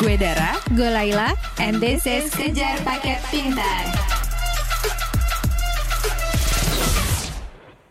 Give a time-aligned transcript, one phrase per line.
[0.00, 3.84] Gue Dara, Gue Laila, and this is Kejar Paket Pintar.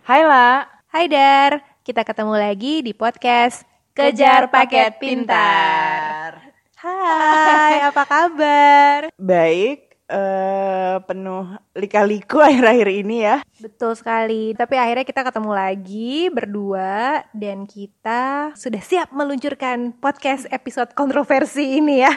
[0.10, 3.62] Hai La, Hai Dar, kita ketemu lagi di podcast
[3.94, 6.50] Kejar Paket Pintar.
[6.82, 9.14] Hai, apa kabar?
[9.14, 13.46] baik, eh penuh lika-liku akhir-akhir ini ya.
[13.62, 20.98] Betul sekali, tapi akhirnya kita ketemu lagi berdua dan kita sudah siap meluncurkan podcast episode
[20.98, 22.14] kontroversi ini ya.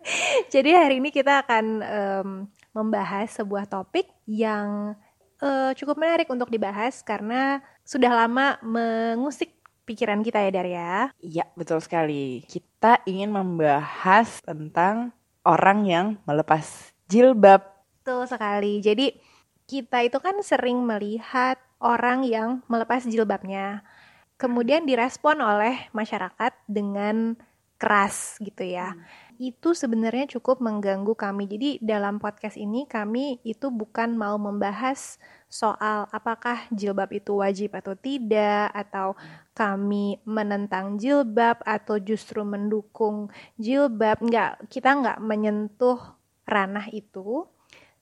[0.54, 2.28] Jadi hari ini kita akan em,
[2.76, 4.94] membahas sebuah topik yang
[5.40, 9.56] eh, cukup menarik untuk dibahas karena sudah lama mengusik
[9.88, 10.94] pikiran kita ya Dar ya.
[11.18, 12.46] Iya, betul sekali.
[12.46, 15.10] Kita ingin membahas tentang
[15.42, 17.66] orang yang melepas jilbab.
[18.00, 18.78] Betul sekali.
[18.78, 19.12] Jadi
[19.66, 23.82] kita itu kan sering melihat orang yang melepas jilbabnya.
[24.40, 27.36] Kemudian direspon oleh masyarakat dengan
[27.80, 28.92] keras gitu ya.
[29.40, 31.48] Itu sebenarnya cukup mengganggu kami.
[31.48, 35.16] Jadi dalam podcast ini kami itu bukan mau membahas
[35.48, 39.16] soal apakah jilbab itu wajib atau tidak atau
[39.56, 44.20] kami menentang jilbab atau justru mendukung jilbab.
[44.20, 46.19] Enggak, kita nggak menyentuh
[46.50, 47.46] ranah itu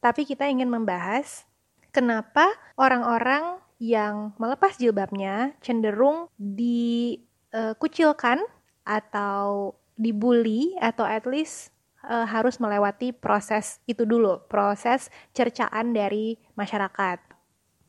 [0.00, 1.44] tapi kita ingin membahas
[1.90, 2.46] kenapa
[2.78, 8.38] orang-orang yang melepas jilbabnya cenderung dikucilkan
[8.82, 11.70] atau dibully atau at least
[12.06, 17.18] eh, harus melewati proses itu dulu, proses cercaan dari masyarakat.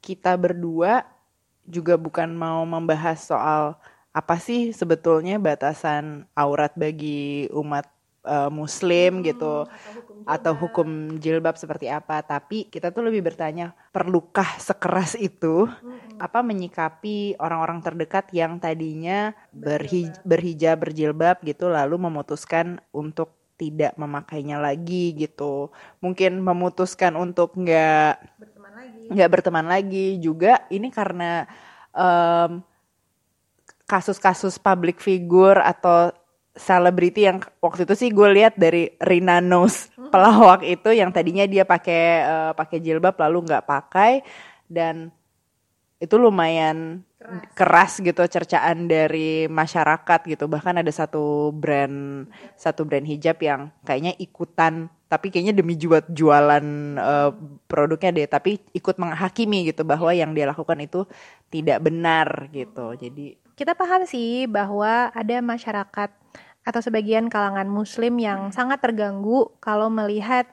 [0.01, 1.05] Kita berdua
[1.69, 3.77] juga bukan mau membahas soal
[4.09, 7.85] apa sih sebetulnya batasan aurat bagi umat
[8.29, 9.65] eh, muslim gitu
[10.29, 11.57] atau hukum jilbab.
[11.57, 12.21] seperti apa.
[12.21, 15.65] Tapi kita tuh lebih bertanya perlukah sekeras itu?
[16.21, 24.61] Apa menyikapi orang-orang terdekat yang tadinya berhi berhijab berjilbab gitu lalu memutuskan untuk tidak memakainya
[24.61, 25.73] lagi gitu.
[25.99, 28.13] Mungkin memutuskan untuk nggak
[29.11, 30.15] nggak berteman lagi.
[30.21, 31.43] Juga ini karena
[31.91, 32.63] em,
[33.89, 36.13] kasus-kasus public figure atau
[36.59, 41.63] selebriti yang waktu itu sih gue lihat dari Rina Nose pelawak itu yang tadinya dia
[41.63, 44.19] pakai eh, pakai jilbab lalu nggak pakai
[44.67, 45.15] dan
[45.99, 47.03] itu lumayan
[47.51, 47.99] keras.
[47.99, 50.47] gitu cercaan dari masyarakat gitu.
[50.47, 56.65] Bahkan ada satu brand satu brand hijab yang kayaknya ikutan tapi kayaknya demi jual jualan
[56.95, 57.31] eh,
[57.67, 61.03] produknya deh tapi ikut menghakimi gitu bahwa yang dia lakukan itu
[61.51, 62.95] tidak benar gitu.
[62.95, 66.09] Jadi Kita paham sih bahwa ada masyarakat
[66.69, 70.45] atau sebagian kalangan muslim yang sangat terganggu kalau melihat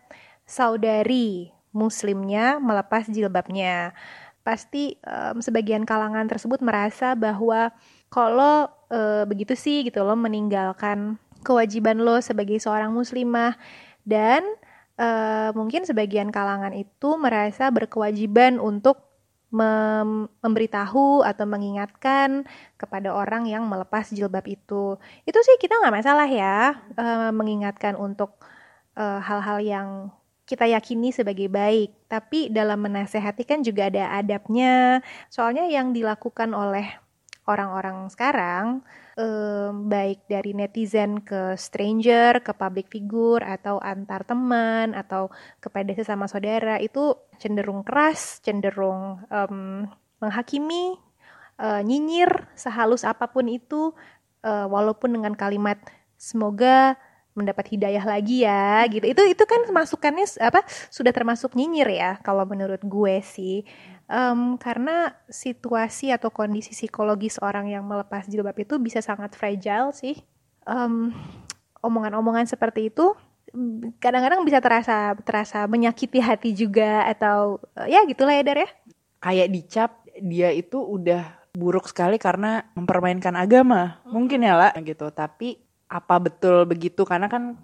[0.49, 3.93] saudari muslimnya melepas jilbabnya.
[4.41, 7.69] Pasti em, sebagian kalangan tersebut merasa bahwa
[8.09, 13.61] kalau eh, begitu sih gitu lo meninggalkan kewajiban lo sebagai seorang muslimah
[14.09, 14.41] dan
[14.97, 19.06] eh, mungkin sebagian kalangan itu merasa berkewajiban untuk
[19.51, 22.45] mem- memberitahu atau mengingatkan
[22.81, 24.99] kepada orang yang melepas jilbab itu.
[25.29, 28.39] Itu sih kita nggak masalah ya, eh, mengingatkan untuk
[28.97, 29.89] eh, hal-hal yang
[30.47, 31.93] kita yakini sebagai baik.
[32.09, 35.03] Tapi dalam menasehati kan juga ada adabnya.
[35.29, 36.87] Soalnya yang dilakukan oleh
[37.47, 38.83] orang-orang sekarang,
[39.17, 46.29] eh, baik dari netizen ke stranger, ke public figure, atau antar teman, atau kepada sesama
[46.29, 49.89] saudara, itu cenderung keras, cenderung em,
[50.21, 50.97] menghakimi,
[51.61, 53.93] eh, nyinyir, sehalus apa pun itu,
[54.45, 55.81] eh, walaupun dengan kalimat
[56.17, 56.97] semoga
[57.37, 59.05] mendapat hidayah lagi ya gitu.
[59.05, 63.69] Itu itu kan masukannya apa sudah termasuk nyinyir ya kalau menurut gue sih
[64.07, 70.23] Em, karena situasi atau kondisi psikologis orang yang melepas jilbab itu bisa sangat fragile sih.
[70.63, 71.11] Em,
[71.83, 73.15] omongan-omongan seperti itu
[74.03, 78.69] kadang-kadang bisa terasa terasa menyakiti hati juga atau eh, ya gitulah ya Dar ya.
[79.23, 79.91] Kayak dicap
[80.23, 81.25] dia itu udah
[81.57, 84.05] buruk sekali karena mempermainkan agama.
[84.05, 85.09] Mungkin ya lah gitu.
[85.11, 85.57] Tapi
[85.89, 87.03] apa betul begitu?
[87.09, 87.57] Karena kan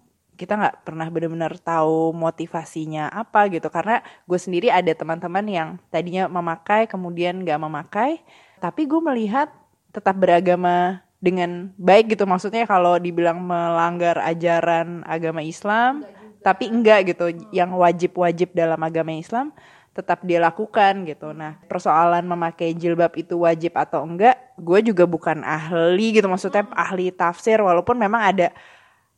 [0.43, 3.71] kita nggak pernah benar-benar tahu motivasinya apa gitu.
[3.71, 8.19] Karena gue sendiri ada teman-teman yang tadinya memakai kemudian nggak memakai.
[8.59, 9.55] Tapi gue melihat
[9.95, 12.27] tetap beragama dengan baik gitu.
[12.27, 16.03] Maksudnya kalau dibilang melanggar ajaran agama Islam
[16.43, 17.31] tapi enggak gitu.
[17.55, 19.55] Yang wajib-wajib dalam agama Islam
[19.93, 21.37] tetap dia lakukan gitu.
[21.37, 27.13] Nah, persoalan memakai jilbab itu wajib atau enggak, gue juga bukan ahli gitu, maksudnya ahli
[27.13, 28.57] tafsir walaupun memang ada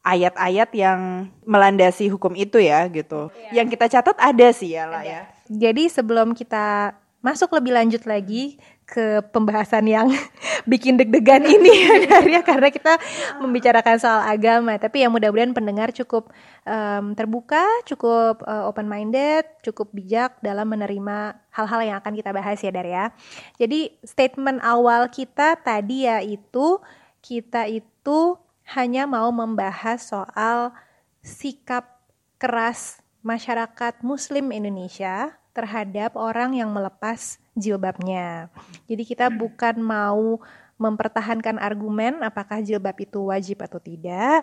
[0.05, 3.33] ayat-ayat yang melandasi hukum itu ya gitu.
[3.51, 5.25] Yang kita catat ada sih ya lah ya.
[5.49, 6.93] Jadi sebelum kita
[7.25, 10.13] masuk lebih lanjut lagi ke pembahasan yang
[10.71, 11.73] bikin deg-degan ini
[12.37, 13.01] ya karena kita
[13.41, 16.29] membicarakan soal agama tapi ya mudah-mudahan pendengar cukup
[16.69, 22.61] um, terbuka cukup uh, open minded cukup bijak dalam menerima hal-hal yang akan kita bahas
[22.61, 23.09] ya Dar ya
[23.57, 26.77] jadi statement awal kita tadi yaitu
[27.25, 30.73] kita itu hanya mau membahas soal
[31.21, 32.01] sikap
[32.41, 38.51] keras masyarakat muslim Indonesia terhadap orang yang melepas jilbabnya.
[38.91, 40.43] Jadi kita bukan mau
[40.75, 44.43] mempertahankan argumen apakah jilbab itu wajib atau tidak,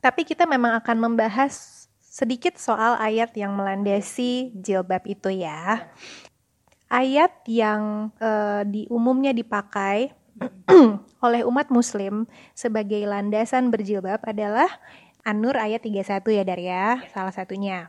[0.00, 5.84] tapi kita memang akan membahas sedikit soal ayat yang melandasi jilbab itu ya.
[6.88, 10.14] Ayat yang uh, di umumnya dipakai
[11.26, 14.68] oleh umat muslim sebagai landasan berjilbab adalah
[15.24, 16.84] An-Nur ayat 31 ya Daria,
[17.14, 17.88] salah satunya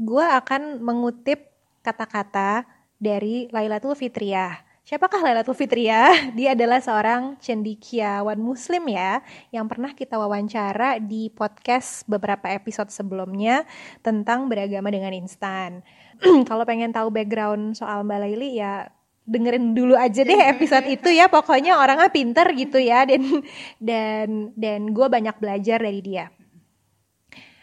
[0.00, 1.52] gue akan mengutip
[1.84, 2.64] kata-kata
[2.96, 4.64] dari Lailatul Fitriyah.
[4.82, 6.26] Siapakah Lailatul Fitriyah?
[6.38, 9.22] Dia adalah seorang cendikiawan muslim ya
[9.54, 13.62] yang pernah kita wawancara di podcast beberapa episode sebelumnya
[14.02, 15.86] tentang beragama dengan instan.
[16.48, 18.90] Kalau pengen tahu background soal Mbak Laili ya
[19.22, 21.30] dengerin dulu aja deh episode itu ya.
[21.30, 23.06] Pokoknya orangnya pinter gitu ya.
[23.06, 23.42] Dan
[23.78, 24.28] dan
[24.58, 26.26] dan gue banyak belajar dari dia.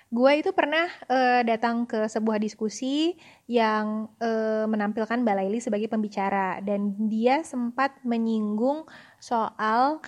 [0.10, 3.14] Gue itu pernah uh, datang ke sebuah diskusi
[3.46, 6.58] yang uh, menampilkan Balaili sebagai pembicara.
[6.66, 8.90] Dan dia sempat menyinggung
[9.22, 10.02] soal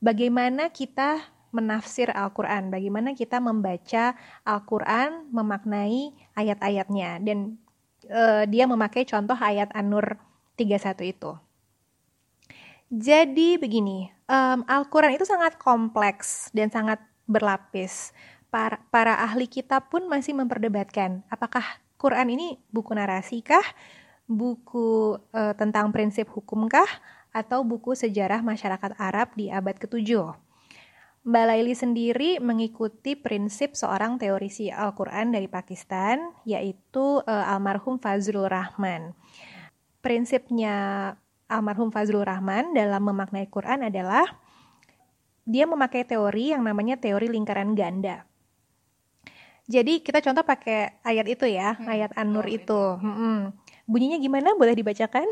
[0.00, 1.20] bagaimana kita
[1.52, 4.16] menafsir Al-Quran, bagaimana kita membaca
[4.48, 7.20] Al-Quran, memaknai ayat-ayatnya.
[7.20, 7.60] Dan
[8.08, 10.16] uh, dia memakai contoh ayat An-Nur
[10.56, 11.32] 31 itu.
[12.92, 18.12] Jadi begini, um, Al-Quran itu sangat kompleks dan sangat berlapis
[18.52, 21.64] para, para ahli kitab pun masih memperdebatkan apakah
[21.96, 23.62] Quran ini buku narasi kah,
[24.26, 26.90] buku e, tentang prinsip hukum kah,
[27.30, 30.34] atau buku sejarah masyarakat Arab di abad ke-7.
[31.22, 39.14] Mbak Laili sendiri mengikuti prinsip seorang teorisi Al-Quran dari Pakistan, yaitu e, almarhum Fazlul Rahman.
[40.02, 40.74] Prinsipnya
[41.46, 44.26] almarhum Fazlul Rahman dalam memaknai Quran adalah
[45.46, 48.26] dia memakai teori yang namanya teori lingkaran ganda.
[49.70, 51.86] Jadi kita contoh pakai ayat itu ya, hmm.
[51.86, 52.82] ayat An-Nur oh, itu.
[52.98, 53.54] Hmm.
[53.86, 54.58] Bunyinya gimana?
[54.58, 55.26] Boleh dibacakan?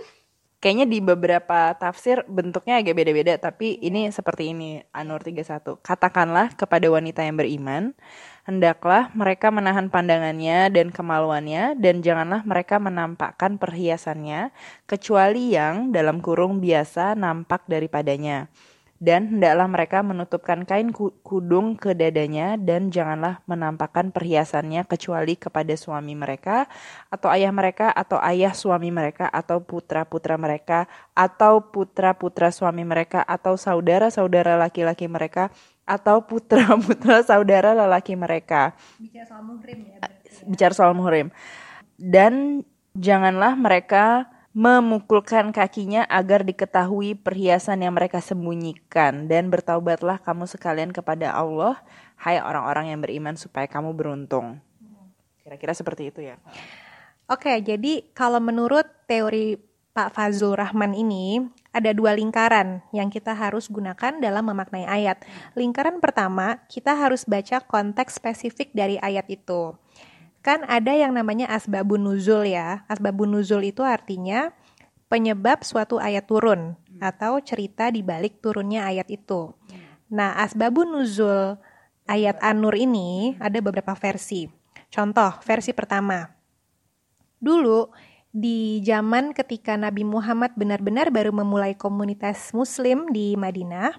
[0.61, 5.81] Kayaknya di beberapa tafsir bentuknya agak beda-beda, tapi ini seperti ini An-Nur 31.
[5.81, 7.97] Katakanlah kepada wanita yang beriman,
[8.45, 14.53] hendaklah mereka menahan pandangannya dan kemaluannya dan janganlah mereka menampakkan perhiasannya
[14.85, 18.53] kecuali yang dalam kurung biasa nampak daripadanya
[19.01, 20.93] dan hendaklah mereka menutupkan kain
[21.25, 26.69] kudung ke dadanya dan janganlah menampakkan perhiasannya kecuali kepada suami mereka
[27.09, 30.85] atau ayah mereka atau ayah suami mereka atau putra-putra mereka
[31.17, 35.49] atau putra-putra suami mereka atau saudara-saudara laki-laki mereka
[35.89, 38.77] atau putra-putra saudara lelaki mereka.
[39.01, 39.97] Bicara soal muhrim ya.
[39.97, 40.45] ya.
[40.45, 41.33] Bicara soal muhrim.
[41.97, 42.63] Dan
[42.93, 51.31] janganlah mereka memukulkan kakinya agar diketahui perhiasan yang mereka sembunyikan dan bertaubatlah kamu sekalian kepada
[51.31, 51.79] Allah
[52.19, 54.59] hai orang-orang yang beriman supaya kamu beruntung.
[55.47, 56.37] Kira-kira seperti itu ya.
[57.31, 59.55] Oke, jadi kalau menurut teori
[59.95, 65.23] Pak Fazul Rahman ini ada dua lingkaran yang kita harus gunakan dalam memaknai ayat.
[65.55, 69.79] Lingkaran pertama, kita harus baca konteks spesifik dari ayat itu
[70.41, 72.85] kan ada yang namanya asbabun nuzul ya.
[72.89, 74.53] Asbabun nuzul itu artinya
[75.13, 79.53] penyebab suatu ayat turun atau cerita di balik turunnya ayat itu.
[80.11, 81.61] Nah, asbabun nuzul
[82.09, 84.49] ayat An-Nur ini ada beberapa versi.
[84.91, 86.27] Contoh, versi pertama.
[87.39, 87.89] Dulu
[88.31, 93.95] di zaman ketika Nabi Muhammad benar-benar baru memulai komunitas muslim di Madinah,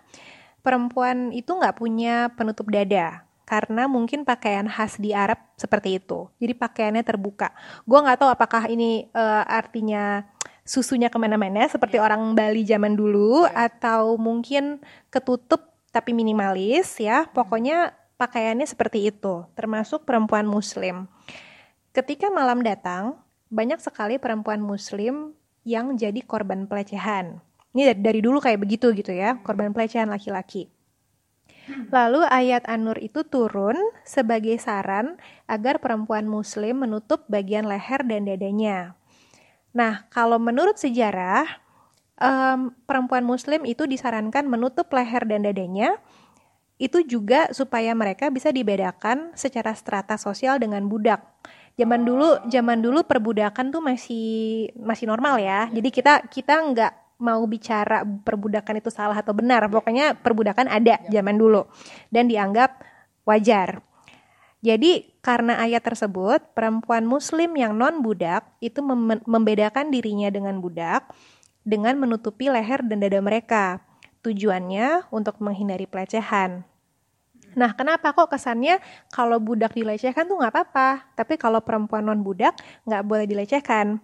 [0.64, 6.32] perempuan itu nggak punya penutup dada karena mungkin pakaian khas di Arab seperti itu.
[6.40, 7.52] Jadi pakaiannya terbuka.
[7.84, 10.24] Gue nggak tahu apakah ini uh, artinya
[10.64, 12.08] susunya ke mana-mana seperti yeah.
[12.08, 13.68] orang Bali zaman dulu yeah.
[13.68, 14.80] atau mungkin
[15.12, 17.28] ketutup tapi minimalis ya.
[17.28, 21.12] Pokoknya pakaiannya seperti itu, termasuk perempuan Muslim.
[21.92, 23.20] Ketika malam datang,
[23.52, 25.36] banyak sekali perempuan Muslim
[25.68, 27.44] yang jadi korban pelecehan.
[27.76, 30.72] Ini dari, dari dulu kayak begitu gitu ya, korban pelecehan laki-laki.
[31.94, 38.98] Lalu ayat An-Nur itu turun sebagai saran agar perempuan muslim menutup bagian leher dan dadanya.
[39.72, 41.48] Nah, kalau menurut sejarah,
[42.20, 45.98] um, perempuan muslim itu disarankan menutup leher dan dadanya
[46.82, 51.22] itu juga supaya mereka bisa dibedakan secara strata sosial dengan budak.
[51.78, 55.70] Zaman dulu, zaman dulu perbudakan tuh masih masih normal ya.
[55.70, 59.70] Jadi kita kita nggak mau bicara perbudakan itu salah atau benar.
[59.70, 61.70] Pokoknya perbudakan ada zaman dulu
[62.10, 62.82] dan dianggap
[63.24, 63.86] wajar.
[64.62, 71.06] Jadi karena ayat tersebut, perempuan muslim yang non budak itu mem- membedakan dirinya dengan budak
[71.62, 73.82] dengan menutupi leher dan dada mereka.
[74.22, 76.62] Tujuannya untuk menghindari pelecehan.
[77.52, 78.80] Nah, kenapa kok kesannya
[79.12, 82.56] kalau budak dilecehkan tuh nggak apa-apa, tapi kalau perempuan non budak
[82.88, 84.00] nggak boleh dilecehkan?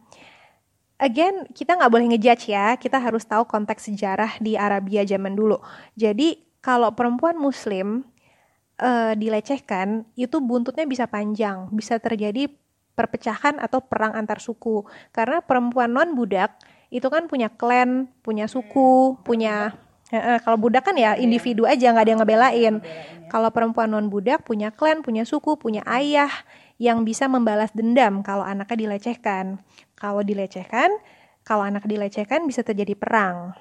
[0.98, 2.74] Again, kita nggak boleh ngejudge ya.
[2.74, 5.62] Kita harus tahu konteks sejarah di Arabia zaman dulu.
[5.94, 8.02] Jadi kalau perempuan Muslim
[8.82, 12.50] uh, dilecehkan, itu buntutnya bisa panjang, bisa terjadi
[12.98, 14.90] perpecahan atau perang antar suku.
[15.14, 16.58] Karena perempuan non budak
[16.90, 19.78] itu kan punya klan, punya suku, punya
[20.10, 22.74] uh, kalau budak kan ya individu aja nggak ada yang ngebelain.
[23.30, 26.34] Kalau perempuan non budak punya klan, punya suku, punya ayah
[26.82, 29.62] yang bisa membalas dendam kalau anaknya dilecehkan.
[29.98, 30.94] Kalau dilecehkan,
[31.42, 33.58] kalau anak dilecehkan bisa terjadi perang.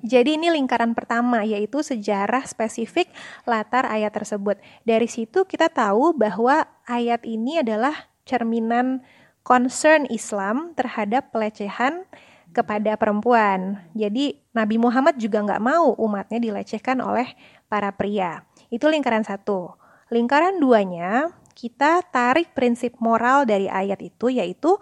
[0.00, 3.12] Jadi ini lingkaran pertama yaitu sejarah spesifik
[3.44, 4.56] latar ayat tersebut.
[4.88, 9.04] Dari situ kita tahu bahwa ayat ini adalah cerminan
[9.44, 12.08] concern Islam terhadap pelecehan
[12.56, 13.84] kepada perempuan.
[13.92, 17.28] Jadi Nabi Muhammad juga nggak mau umatnya dilecehkan oleh
[17.68, 18.40] para pria.
[18.72, 19.76] Itu lingkaran satu.
[20.10, 24.80] Lingkaran duanya, kita tarik prinsip moral dari ayat itu yaitu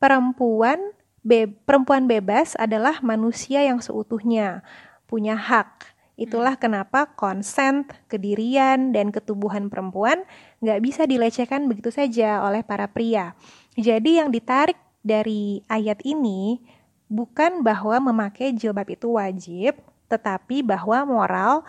[0.00, 0.80] perempuan
[1.20, 4.64] be perempuan bebas adalah manusia yang seutuhnya,
[5.04, 5.92] punya hak.
[6.20, 6.62] Itulah hmm.
[6.64, 10.24] kenapa konsen, kedirian, dan ketubuhan perempuan
[10.64, 13.36] nggak bisa dilecehkan begitu saja oleh para pria.
[13.76, 16.60] Jadi yang ditarik dari ayat ini
[17.08, 19.80] bukan bahwa memakai jilbab itu wajib,
[20.12, 21.64] tetapi bahwa moral,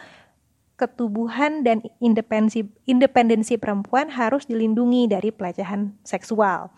[0.76, 6.74] ketubuhan, dan independensi, independensi perempuan harus dilindungi dari pelecehan seksual.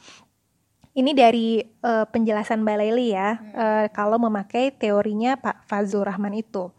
[0.94, 6.70] Ini dari uh, penjelasan Mbak Leli ya, uh, kalau memakai teorinya Pak Fazlur Rahman itu.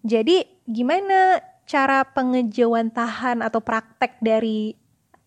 [0.00, 4.72] Jadi gimana cara pengejauhan tahan atau praktek dari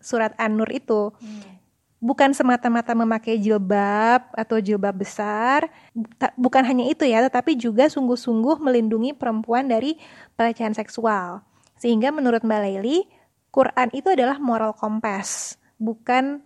[0.02, 1.14] surat An-Nur itu?
[1.14, 1.62] Hmm.
[1.98, 5.66] Bukan semata-mata memakai jilbab atau jilbab besar,
[6.38, 9.98] bukan hanya itu ya, tetapi juga sungguh-sungguh melindungi perempuan dari
[10.38, 11.42] pelecehan seksual.
[11.74, 13.02] Sehingga menurut Mbak Leli,
[13.50, 16.42] Quran itu adalah moral kompas, bukan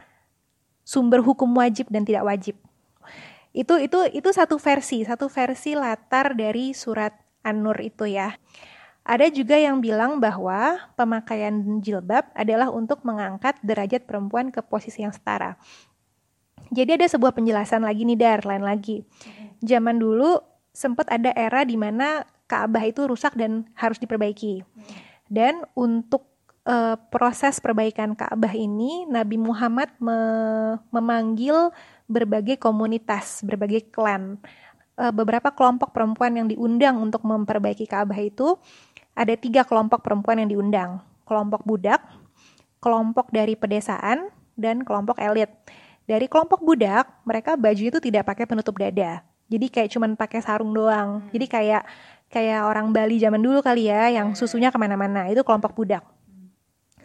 [0.92, 2.60] sumber hukum wajib dan tidak wajib.
[3.56, 8.36] Itu itu itu satu versi, satu versi latar dari surat An-Nur itu ya.
[9.02, 15.10] Ada juga yang bilang bahwa pemakaian jilbab adalah untuk mengangkat derajat perempuan ke posisi yang
[15.10, 15.58] setara.
[16.70, 19.02] Jadi ada sebuah penjelasan lagi nih Dar, lain lagi.
[19.58, 20.38] Zaman dulu
[20.70, 24.62] sempat ada era di mana Ka'bah itu rusak dan harus diperbaiki.
[25.26, 26.31] Dan untuk
[26.66, 30.18] uh, proses perbaikan Ka'bah ini Nabi Muhammad me
[30.94, 31.70] memanggil
[32.06, 34.38] berbagai komunitas, berbagai klan.
[34.92, 38.60] Uh, beberapa kelompok perempuan yang diundang untuk memperbaiki Ka'bah itu
[39.16, 41.00] ada tiga kelompok perempuan yang diundang.
[41.24, 42.00] Kelompok budak,
[42.82, 45.48] kelompok dari pedesaan, dan kelompok elit.
[46.04, 49.22] Dari kelompok budak, mereka baju itu tidak pakai penutup dada.
[49.48, 51.28] Jadi kayak cuman pakai sarung doang.
[51.30, 51.82] Jadi kayak
[52.32, 55.28] kayak orang Bali zaman dulu kali ya, yang susunya ke mana-mana.
[55.28, 56.04] Itu kelompok budak.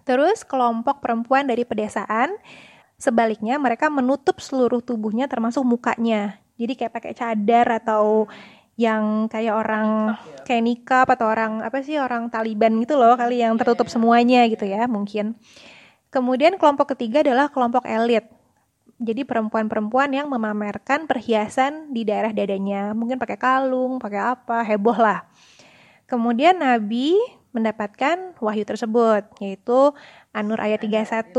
[0.07, 2.31] Terus kelompok perempuan dari pedesaan,
[2.95, 6.39] sebaliknya mereka menutup seluruh tubuhnya termasuk mukanya.
[6.55, 8.31] Jadi kayak pakai cadar atau
[8.79, 10.15] yang kayak orang
[10.47, 14.63] kayak nikah atau orang apa sih orang Taliban gitu loh kali yang tertutup semuanya gitu
[14.63, 15.35] ya mungkin.
[16.07, 18.31] Kemudian kelompok ketiga adalah kelompok elit.
[18.97, 25.21] Jadi perempuan-perempuan yang memamerkan perhiasan di daerah dadanya, mungkin pakai kalung, pakai apa, heboh lah.
[26.09, 27.13] Kemudian Nabi
[27.57, 29.91] mendapatkan wahyu tersebut yaitu
[30.31, 31.33] An-Nur ayat 31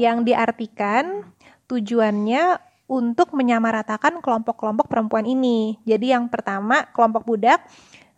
[0.00, 1.28] yang diartikan
[1.68, 2.56] tujuannya
[2.88, 5.76] untuk menyamaratakan kelompok-kelompok perempuan ini.
[5.84, 7.60] Jadi yang pertama kelompok budak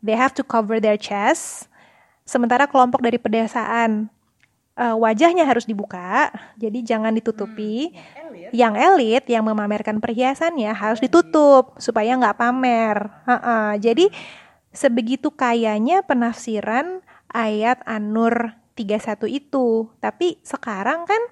[0.00, 1.66] they have to cover their chest
[2.26, 4.10] sementara kelompok dari pedesaan
[4.76, 6.30] uh, wajahnya harus dibuka,
[6.60, 7.94] jadi jangan ditutupi.
[7.94, 9.26] Hmm, yang, elit.
[9.26, 13.10] yang memamerkan perhiasannya harus ditutup supaya nggak pamer.
[13.26, 13.68] Uh -uh.
[13.80, 14.12] Jadi
[14.70, 17.00] sebegitu kayanya penafsiran
[17.32, 19.88] ayat An-Nur 31 itu.
[19.98, 21.22] Tapi sekarang kan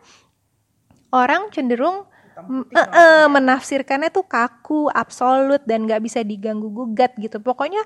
[1.13, 2.09] orang cenderung
[2.39, 7.39] uh, uh, menafsirkannya tuh kaku, absolut dan gak bisa diganggu gugat gitu.
[7.39, 7.85] Pokoknya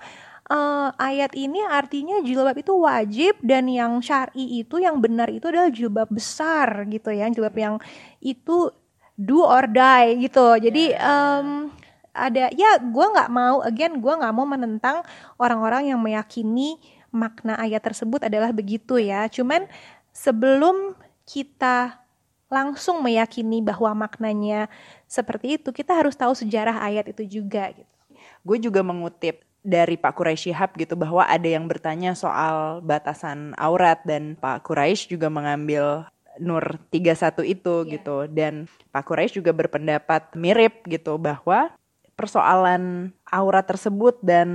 [0.49, 5.69] uh, ayat ini artinya jilbab itu wajib dan yang syari itu yang benar itu adalah
[5.69, 7.77] jilbab besar gitu ya, jilbab yang
[8.25, 8.73] itu
[9.19, 10.57] do or die gitu.
[10.57, 11.75] Jadi um,
[12.19, 15.07] ada ya gue nggak mau again gue nggak mau menentang
[15.39, 19.65] orang-orang yang meyakini makna ayat tersebut adalah begitu ya cuman
[20.13, 20.97] sebelum
[21.29, 22.01] kita
[22.49, 24.73] langsung meyakini bahwa maknanya
[25.05, 27.93] seperti itu, kita harus tahu sejarah ayat itu juga gitu.
[28.43, 34.01] Gue juga mengutip dari Pak Quraisy Shihab gitu bahwa ada yang bertanya soal batasan aurat
[34.09, 37.91] dan Pak Quraisy juga mengambil Nur 31 itu yeah.
[37.99, 41.75] gitu dan Pak Quraisy juga berpendapat mirip gitu bahwa
[42.19, 44.49] persoalan aurat tersebut dan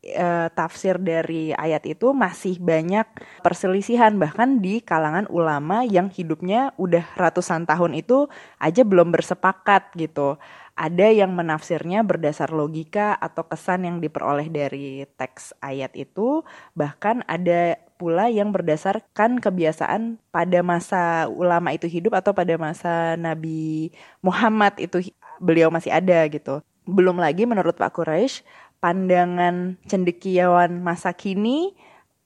[0.00, 3.04] e, tafsir dari ayat itu masih banyak
[3.44, 10.40] perselisihan bahkan di kalangan ulama yang hidupnya udah ratusan tahun itu aja belum bersepakat gitu.
[10.72, 16.40] Ada yang menafsirnya berdasar logika atau kesan yang diperoleh dari teks ayat itu,
[16.72, 23.92] bahkan ada pula yang berdasarkan kebiasaan pada masa ulama itu hidup atau pada masa Nabi
[24.24, 25.12] Muhammad itu
[25.44, 26.64] beliau masih ada gitu.
[26.88, 28.42] Belum lagi menurut Pak Quraisy,
[28.82, 31.70] pandangan cendekiawan masa kini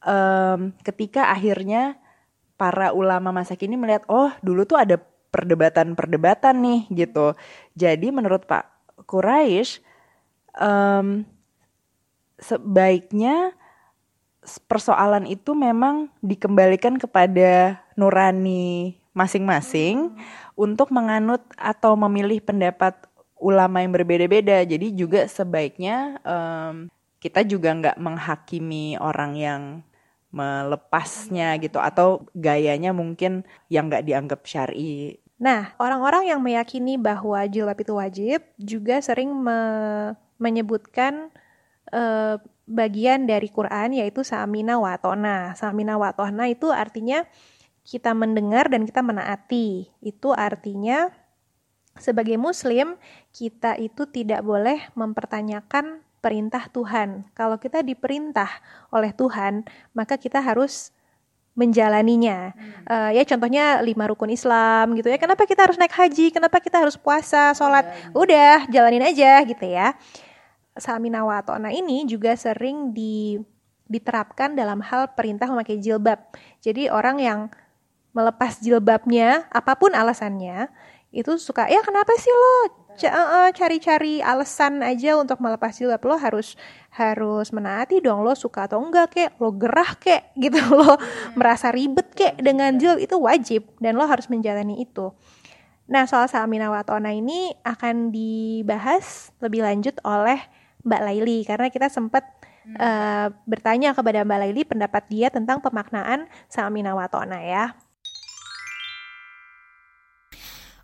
[0.01, 2.01] um, ketika akhirnya
[2.57, 4.97] para ulama masa kini melihat oh dulu tuh ada
[5.29, 7.37] perdebatan-perdebatan nih gitu.
[7.77, 9.85] Jadi menurut Pak Quraisy
[10.57, 11.29] um,
[12.41, 13.53] sebaiknya
[14.71, 20.21] persoalan itu memang dikembalikan kepada nurani masing-masing hmm.
[20.55, 22.95] untuk menganut atau memilih pendapat
[23.47, 24.67] ulama yang berbeda-beda.
[24.67, 26.91] Jadi juga sebaiknya um,
[27.23, 29.63] kita juga nggak menghakimi orang yang
[30.35, 35.23] melepasnya gitu atau gayanya mungkin yang nggak dianggap syari.
[35.39, 39.59] Nah, orang-orang yang meyakini bahwa jilbab itu wajib juga sering me
[40.37, 41.33] menyebutkan
[41.97, 42.37] uh,
[42.69, 45.57] bagian dari Quran yaitu samina watona.
[45.57, 47.25] Samina watona itu artinya
[47.87, 49.89] kita mendengar dan kita menaati.
[50.05, 51.09] Itu artinya
[51.99, 52.97] sebagai muslim
[53.33, 57.29] kita itu tidak boleh mempertanyakan perintah Tuhan.
[57.37, 58.51] Kalau kita diperintah
[58.91, 59.63] oleh Tuhan,
[59.95, 60.91] maka kita harus
[61.57, 62.53] menjalaninya.
[62.53, 62.73] Hmm.
[62.85, 65.17] Uh, ya contohnya lima rukun Islam gitu ya.
[65.17, 66.29] Kenapa kita harus naik haji?
[66.29, 67.89] Kenapa kita harus puasa, sholat?
[67.89, 69.97] Ya, Udah, jalanin aja gitu ya.
[70.77, 71.41] Samina wa
[71.73, 73.41] ini juga sering di,
[73.89, 76.21] diterapkan dalam hal perintah memakai jilbab.
[76.61, 77.41] Jadi orang yang
[78.13, 80.69] melepas jilbabnya, apa pun alasannya,
[81.15, 82.87] itu suka ya kenapa sih lo
[83.53, 86.01] cari-cari alasan aja untuk melepas jilbab?
[86.09, 86.57] Lo harus
[86.97, 89.31] harus menaati dong lo suka atau enggak kek?
[89.37, 90.33] Lo gerah kek?
[90.43, 91.37] Gitu lo hmm.
[91.37, 93.05] merasa ribet kek dengan jilbab.
[93.05, 95.13] Itu wajib dan lo harus menjalani itu.
[95.87, 100.41] Nah soal Samina Watona ini akan dibahas lebih lanjut oleh
[100.83, 102.27] Mbak Laili karena kita sempat
[102.67, 102.75] hmm.
[102.81, 107.86] uh, bertanya kepada Mbak Laili pendapat dia tentang pemaknaan Samina Watona ya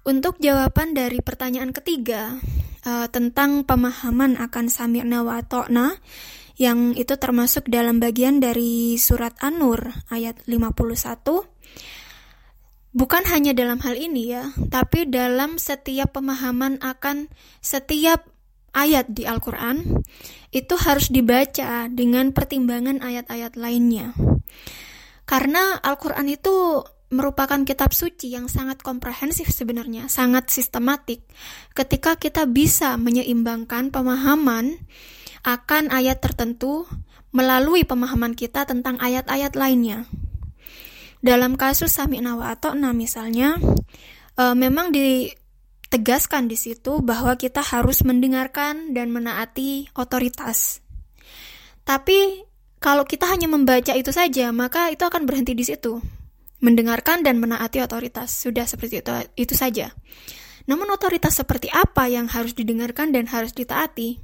[0.03, 2.39] untuk jawaban dari pertanyaan ketiga
[2.87, 5.99] uh, tentang pemahaman akan sami'na wa to'na
[6.61, 11.53] yang itu termasuk dalam bagian dari surat An-Nur ayat 51
[12.93, 17.33] bukan hanya dalam hal ini ya, tapi dalam setiap pemahaman akan
[17.65, 18.29] setiap
[18.73, 20.05] ayat di Al-Qur'an
[20.53, 24.13] itu harus dibaca dengan pertimbangan ayat-ayat lainnya.
[25.25, 31.23] Karena Al-Qur'an itu merupakan kitab suci yang sangat komprehensif sebenarnya, sangat sistematik.
[31.77, 34.81] Ketika kita bisa menyeimbangkan pemahaman
[35.45, 36.89] akan ayat tertentu
[37.31, 40.09] melalui pemahaman kita tentang ayat-ayat lainnya.
[41.23, 43.61] Dalam kasus Sami'na wa Atokna misalnya,
[44.35, 50.83] e, memang ditegaskan di situ bahwa kita harus mendengarkan dan menaati otoritas.
[51.87, 52.43] Tapi
[52.83, 56.22] kalau kita hanya membaca itu saja, maka itu akan berhenti di situ
[56.63, 58.31] mendengarkan dan menaati otoritas.
[58.31, 59.91] Sudah seperti itu, itu saja.
[60.71, 64.23] Namun otoritas seperti apa yang harus didengarkan dan harus ditaati?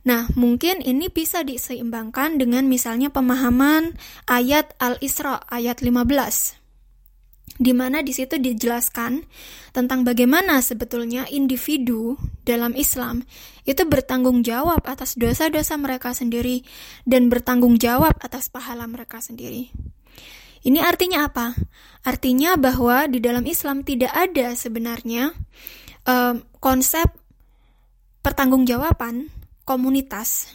[0.00, 6.60] Nah, mungkin ini bisa diseimbangkan dengan misalnya pemahaman ayat Al-Isra ayat 15
[7.60, 9.20] di mana di situ dijelaskan
[9.76, 12.16] tentang bagaimana sebetulnya individu
[12.48, 13.20] dalam Islam
[13.68, 16.64] itu bertanggung jawab atas dosa-dosa mereka sendiri
[17.04, 19.68] dan bertanggung jawab atas pahala mereka sendiri.
[20.60, 21.56] Ini artinya apa?
[22.04, 25.32] Artinya bahwa di dalam Islam tidak ada sebenarnya
[26.04, 27.08] um, konsep
[28.20, 29.32] pertanggungjawaban
[29.64, 30.52] komunitas.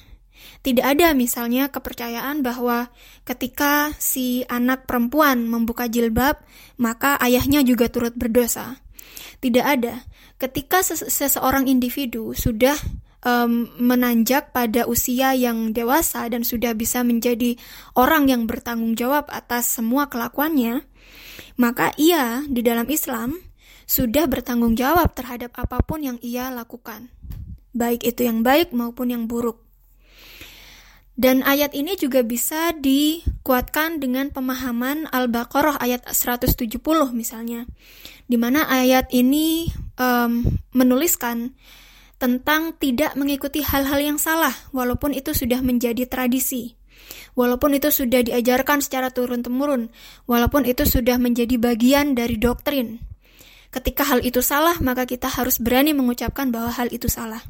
[0.62, 2.90] Tidak ada misalnya kepercayaan bahwa
[3.26, 6.42] ketika si anak perempuan membuka jilbab,
[6.78, 8.82] maka ayahnya juga turut berdosa.
[9.42, 10.06] Tidak ada.
[10.42, 12.78] Ketika seseorang individu sudah
[13.26, 17.58] um, menanjak pada usia yang dewasa dan sudah bisa menjadi
[17.98, 20.86] orang yang bertanggung jawab atas semua kelakuannya,
[21.58, 23.36] maka ia di dalam Islam
[23.90, 27.10] sudah bertanggung jawab terhadap apa pun yang ia lakukan,
[27.74, 29.66] baik itu yang baik maupun yang buruk.
[31.16, 36.76] Dan ayat ini juga bisa dikuatkan dengan pemahaman Al-Baqarah ayat 170
[37.16, 37.64] misalnya.
[38.28, 40.44] Di mana ayat ini um,
[40.76, 41.56] menuliskan
[42.16, 46.80] tentang tidak mengikuti hal-hal yang salah walaupun itu sudah menjadi tradisi.
[47.36, 49.92] Walaupun itu sudah diajarkan secara turun-temurun,
[50.24, 53.04] walaupun itu sudah menjadi bagian dari doktrin.
[53.76, 57.44] Ketika hal itu salah, maka kita harus berani mengucapkan bahwa hal itu salah.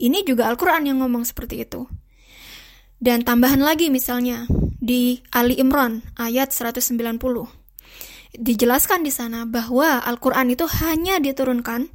[0.00, 1.84] Ini juga Al-Quran yang ngomong seperti itu.
[2.96, 4.48] Dan tambahan lagi misalnya
[4.80, 6.96] di Ali Imran ayat 190.
[8.36, 11.92] Dijelaskan di sana bahwa Al-Qur'an itu hanya diturunkan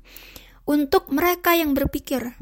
[0.71, 2.39] untuk mereka yang berpikir.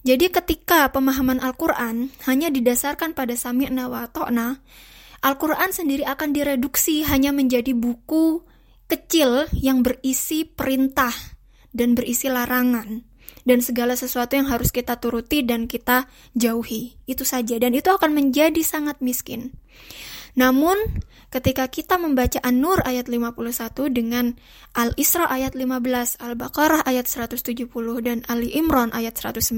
[0.00, 4.56] Jadi ketika pemahaman Al-Qur'an hanya didasarkan pada sami'na wa ta'na,
[5.20, 8.40] Al-Qur'an sendiri akan direduksi hanya menjadi buku
[8.88, 11.12] kecil yang berisi perintah
[11.76, 13.04] dan berisi larangan
[13.44, 16.96] dan segala sesuatu yang harus kita turuti dan kita jauhi.
[17.04, 19.52] Itu saja dan itu akan menjadi sangat miskin.
[20.40, 24.32] Namun, ketika kita membaca An-Nur ayat 51 dengan
[24.72, 27.68] Al-Isra ayat 15, Al-Baqarah ayat 170
[28.00, 29.52] dan Ali Imran ayat 190,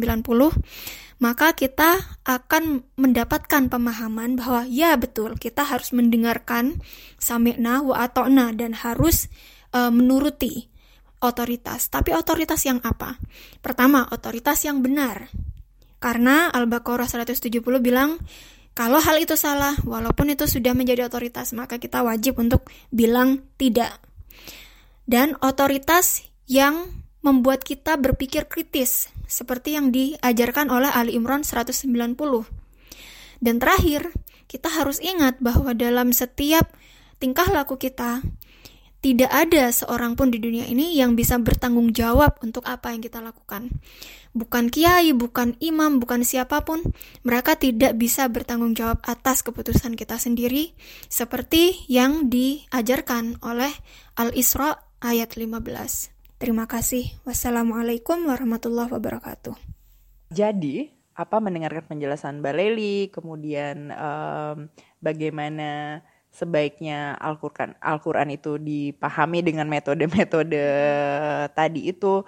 [1.22, 6.82] maka kita akan mendapatkan pemahaman bahwa ya betul, kita harus mendengarkan
[7.22, 9.30] sami'na wa ata'na dan harus
[9.70, 10.66] uh, menuruti
[11.22, 11.86] otoritas.
[11.94, 13.22] Tapi otoritas yang apa?
[13.62, 15.30] Pertama, otoritas yang benar.
[16.02, 18.18] Karena Al-Baqarah 170 bilang
[18.72, 24.00] kalau hal itu salah, walaupun itu sudah menjadi otoritas, maka kita wajib untuk bilang tidak.
[25.04, 26.88] Dan otoritas yang
[27.20, 31.84] membuat kita berpikir kritis, seperti yang diajarkan oleh Ali Imran 190.
[33.44, 34.08] Dan terakhir,
[34.48, 36.72] kita harus ingat bahwa dalam setiap
[37.20, 38.24] tingkah laku kita,
[39.02, 43.18] tidak ada seorang pun di dunia ini yang bisa bertanggung jawab untuk apa yang kita
[43.18, 43.74] lakukan.
[44.32, 46.80] Bukan kiai, bukan imam, bukan siapa pun,
[47.26, 50.72] mereka tidak bisa bertanggung jawab atas keputusan kita sendiri,
[51.10, 53.74] seperti yang diajarkan oleh
[54.16, 56.40] Al-Isra ayat 15.
[56.40, 57.10] Terima kasih.
[57.26, 59.58] Wassalamualaikum warahmatullahi wabarakatuh.
[60.32, 64.70] Jadi, apa mendengarkan penjelasan Baleli, kemudian um,
[65.02, 66.00] bagaimana
[66.32, 70.64] sebaiknya Al-Qur'an Al-Qur'an itu dipahami dengan metode-metode
[71.52, 72.24] tadi itu.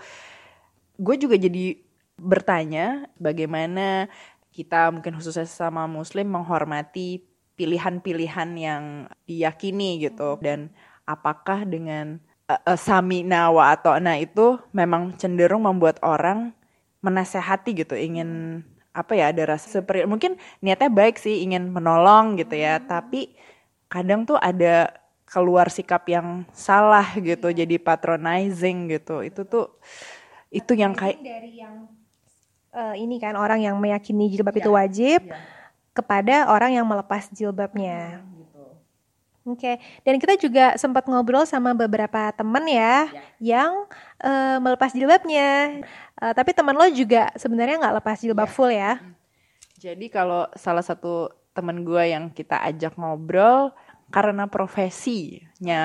[1.00, 1.80] Gue juga jadi
[2.14, 4.06] bertanya bagaimana
[4.54, 7.26] kita mungkin khususnya sama muslim menghormati
[7.58, 8.84] pilihan-pilihan yang
[9.26, 10.38] diyakini gitu.
[10.38, 10.70] Dan
[11.08, 16.54] apakah dengan uh, uh, samina wa atau nah itu memang cenderung membuat orang
[17.02, 18.62] menasehati gitu ingin
[18.94, 22.78] apa ya ada rasa seperti mungkin niatnya baik sih ingin menolong gitu ya.
[22.78, 23.34] Tapi
[23.94, 24.90] kadang tuh ada
[25.22, 29.70] keluar sikap yang salah gitu jadi patronizing gitu itu tuh
[30.50, 31.86] itu yang kayak dari yang
[32.74, 35.38] uh, ini kan orang yang meyakini jilbab ya, itu wajib ya.
[35.94, 38.64] kepada orang yang melepas jilbabnya hmm, gitu.
[39.44, 39.76] Oke, okay.
[40.02, 43.22] dan kita juga sempat ngobrol sama beberapa temen ya, ya.
[43.60, 43.72] yang
[44.24, 45.84] uh, melepas jilbabnya.
[46.16, 48.54] Uh, tapi teman lo juga sebenarnya nggak lepas jilbab ya.
[48.54, 48.92] full ya.
[48.96, 49.12] Hmm.
[49.76, 53.76] Jadi kalau salah satu temen gue yang kita ajak ngobrol,
[54.14, 55.82] karena profesinya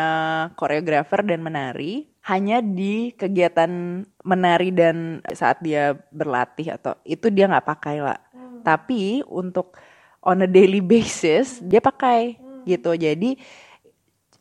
[0.53, 7.65] koreografer dan menari hanya di kegiatan menari dan saat dia berlatih atau itu dia nggak
[7.65, 8.61] pakai lah hmm.
[8.61, 9.73] tapi untuk
[10.21, 12.69] on a daily basis dia pakai hmm.
[12.69, 13.33] gitu jadi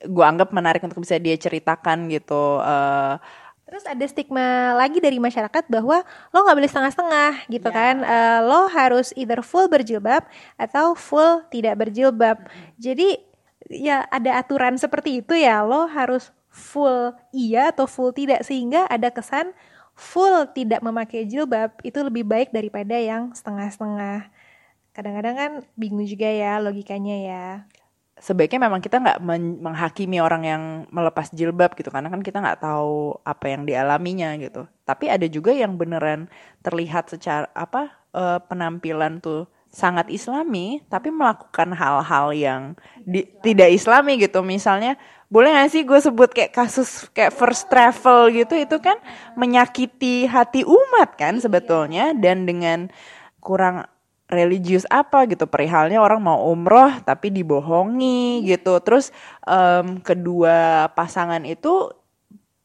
[0.04, 3.16] gue anggap menarik untuk bisa dia ceritakan gitu uh,
[3.68, 6.00] Terus ada stigma lagi dari masyarakat bahwa
[6.32, 7.76] lo nggak boleh setengah-setengah gitu yeah.
[7.76, 10.24] kan, uh, lo harus either full berjilbab
[10.56, 12.48] atau full tidak berjilbab.
[12.48, 12.72] -hmm.
[12.80, 13.27] Jadi
[13.68, 19.12] ya ada aturan seperti itu ya lo harus full iya atau full tidak sehingga ada
[19.12, 19.52] kesan
[19.98, 24.30] full tidak memakai jilbab itu lebih baik daripada yang setengah-setengah.
[24.94, 27.46] Kadang-kadang kan bingung juga ya logikanya ya.
[28.18, 29.18] Sebaiknya memang kita nggak
[29.62, 34.66] menghakimi orang yang melepas jilbab gitu karena kan kita nggak tahu apa yang dialaminya gitu.
[34.86, 36.30] Tapi ada juga yang beneran
[36.62, 42.62] terlihat secara apa uh, penampilan tuh sangat islami tapi melakukan hal-hal yang
[43.04, 44.40] di, tidak islami gitu.
[44.40, 44.96] Misalnya
[45.28, 48.56] boleh gak sih gue sebut kayak kasus kayak first travel gitu?
[48.56, 48.96] Itu kan
[49.36, 52.88] menyakiti hati umat kan sebetulnya dan dengan
[53.44, 53.84] kurang
[54.28, 55.44] religius apa gitu.
[55.44, 58.80] Perihalnya orang mau umroh tapi dibohongi gitu.
[58.80, 59.12] Terus
[59.44, 61.92] um, kedua pasangan itu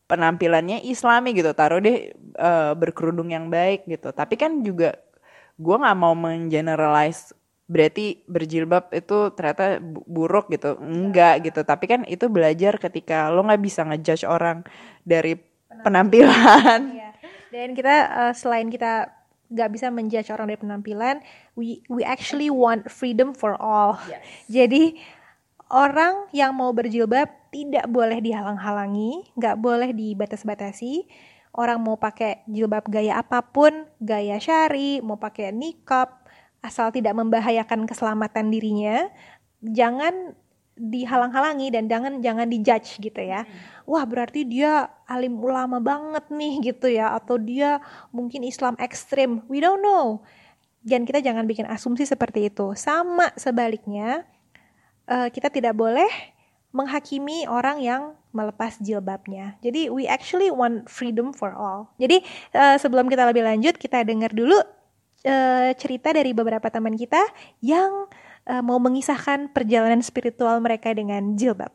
[0.08, 1.52] penampilannya islami gitu.
[1.52, 4.16] Taruh deh uh, berkerudung yang baik gitu.
[4.16, 5.03] Tapi kan juga
[5.64, 7.32] gue nggak mau mengeneralize
[7.64, 13.64] berarti berjilbab itu ternyata buruk gitu enggak gitu tapi kan itu belajar ketika lo nggak
[13.64, 14.68] bisa ngejudge orang
[15.08, 15.40] dari
[15.82, 17.16] penampilan iya.
[17.56, 19.24] dan kita uh, selain kita
[19.54, 21.16] nggak bisa menjudge orang dari penampilan.
[21.54, 24.02] We we actually want freedom for all.
[24.10, 24.26] Yes.
[24.50, 24.98] Jadi
[25.70, 31.06] orang yang mau berjilbab tidak boleh dihalang-halangi, nggak boleh dibatas-batasi.
[31.54, 36.10] Orang mau pakai jilbab gaya apa pun, gaya syari, mau pakai nikab,
[36.66, 39.06] asal tidak membahayakan keselamatan dirinya,
[39.62, 40.34] jangan
[40.74, 43.46] dihalang-halangi dan jangan jangan dijudge gitu ya.
[43.46, 43.54] Hmm.
[43.86, 47.78] Wah, berarti dia alim ulama banget nih gitu ya atau dia
[48.10, 49.46] mungkin Islam ekstrim.
[49.46, 50.26] We don't know.
[50.82, 52.74] Dan kita jangan bikin asumsi seperti itu.
[52.76, 54.26] Sama sebaliknya,
[55.08, 56.10] uh, kita tidak boleh
[56.74, 58.02] menghakimi orang yang
[58.34, 59.56] melepas jilbabnya.
[59.62, 61.94] Jadi we actually want freedom for all.
[62.02, 62.26] Jadi
[62.58, 67.22] uh, sebelum kita lebih lanjut, kita dengar dulu uh, cerita dari beberapa teman kita
[67.62, 68.10] yang
[68.50, 71.72] uh, mau mengisahkan perjalanan spiritual mereka dengan jilbab.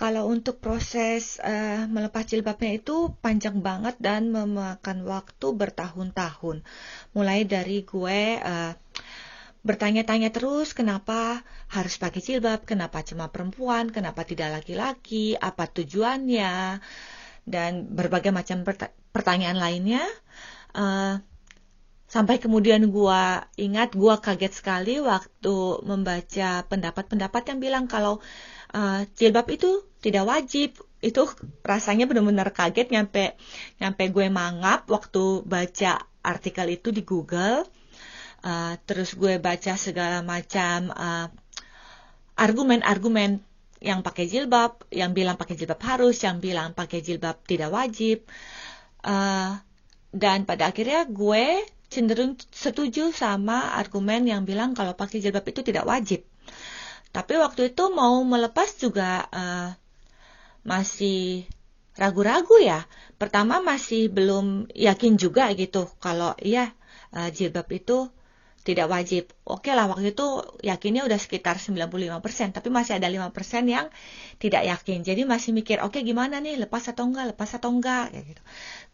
[0.00, 6.64] Kalau untuk proses uh, melepas jilbabnya itu panjang banget dan memakan waktu bertahun-tahun.
[7.12, 8.72] Mulai dari gue uh,
[9.60, 16.80] bertanya-tanya terus kenapa harus pakai jilbab, kenapa cuma perempuan, kenapa tidak laki-laki, apa tujuannya,
[17.44, 18.64] dan berbagai macam
[19.12, 20.04] pertanyaan lainnya.
[20.72, 21.20] Uh,
[22.10, 28.18] Sampai kemudian gua ingat gua kaget sekali waktu membaca pendapat-pendapat yang bilang kalau
[28.74, 30.74] uh, jilbab itu tidak wajib.
[30.98, 31.30] Itu
[31.62, 33.38] rasanya benar-benar kaget nyampe
[33.78, 37.62] nyampe gue mangap waktu baca artikel itu di Google.
[38.40, 41.28] Uh, terus gue baca segala macam uh,
[42.40, 43.44] argumen-argumen
[43.80, 48.24] yang pakai jilbab, yang bilang pakai jilbab harus, yang bilang pakai jilbab tidak wajib.
[49.00, 49.56] Uh,
[50.12, 55.84] dan pada akhirnya gue cenderung setuju sama argumen yang bilang kalau pakai jilbab itu tidak
[55.88, 56.22] wajib.
[57.10, 59.74] Tapi waktu itu mau melepas juga uh,
[60.62, 61.48] masih
[61.98, 62.86] ragu-ragu ya.
[63.18, 66.70] Pertama masih belum yakin juga gitu kalau iya
[67.16, 68.06] uh, jilbab itu
[68.70, 69.34] tidak wajib.
[69.42, 70.26] Oke lah waktu itu
[70.62, 73.34] yakinnya udah sekitar 95%, tapi masih ada 5%
[73.66, 73.90] yang
[74.38, 75.02] tidak yakin.
[75.02, 78.42] Jadi masih mikir, oke gimana nih, lepas atau enggak, lepas atau enggak, kayak gitu.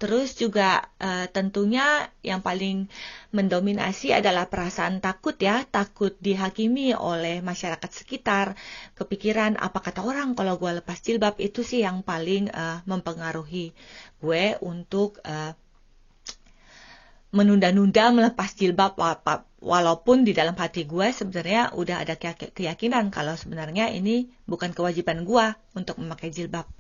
[0.00, 2.88] Terus juga uh, tentunya yang paling
[3.36, 8.56] mendominasi adalah perasaan takut ya, takut dihakimi oleh masyarakat sekitar.
[8.96, 13.76] Kepikiran apa kata orang kalau gue lepas jilbab itu sih yang paling uh, mempengaruhi
[14.16, 15.52] gue untuk uh,
[17.34, 18.94] menunda-nunda melepas jilbab
[19.58, 22.14] walaupun di dalam hati gue sebenarnya udah ada
[22.54, 26.70] keyakinan kalau sebenarnya ini bukan kewajiban gue untuk memakai jilbab.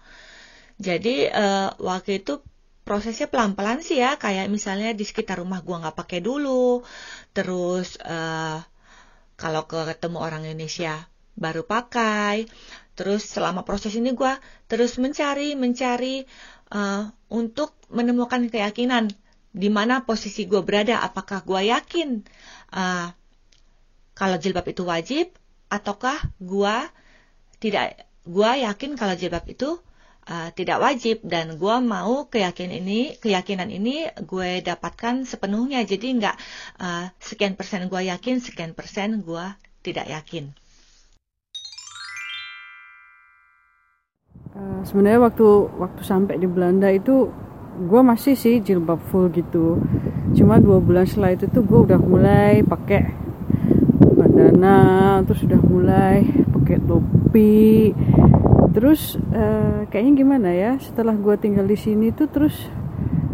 [0.76, 2.44] Jadi uh, waktu itu
[2.86, 6.86] prosesnya pelan-pelan sih ya, kayak misalnya di sekitar rumah gue nggak pakai dulu,
[7.34, 8.62] terus uh,
[9.34, 12.46] kalau ketemu orang Indonesia baru pakai,
[12.94, 14.32] terus selama proses ini gue
[14.70, 16.24] terus mencari mencari
[16.72, 19.10] uh, untuk menemukan keyakinan
[19.56, 22.20] di mana posisi gue berada, apakah gue yakin
[22.76, 23.08] uh,
[24.12, 25.32] kalau jilbab itu wajib,
[25.72, 26.76] ataukah gue
[27.56, 29.80] tidak, gue yakin kalau jilbab itu
[30.28, 36.36] uh, tidak wajib dan gue mau keyakinan ini, keyakinan ini gue dapatkan sepenuhnya, jadi nggak
[36.76, 39.44] uh, sekian persen gue yakin, sekian persen gue
[39.80, 40.52] tidak yakin.
[44.52, 45.48] Uh, sebenarnya waktu
[45.80, 47.32] waktu sampai di Belanda itu
[47.76, 49.80] gue masih sih jilbab full gitu.
[50.32, 53.12] Cuma dua bulan setelah itu tuh gue udah mulai pakai
[54.16, 56.24] bandana terus udah mulai
[56.56, 57.92] pakai topi.
[58.72, 62.56] Terus uh, kayaknya gimana ya setelah gue tinggal di sini tuh terus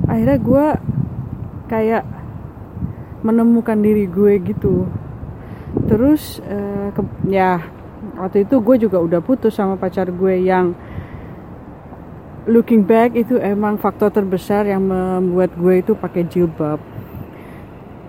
[0.07, 0.67] akhirnya gue
[1.71, 2.05] kayak
[3.23, 4.87] menemukan diri gue gitu.
[5.87, 7.63] Terus uh, ke, ya
[8.19, 10.75] waktu itu gue juga udah putus sama pacar gue yang
[12.47, 16.83] looking back itu emang faktor terbesar yang membuat gue itu pakai jilbab.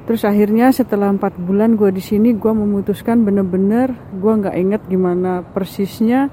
[0.04, 5.46] Terus akhirnya setelah empat bulan gue di sini gue memutuskan bener-bener gue nggak inget gimana
[5.54, 6.28] persisnya.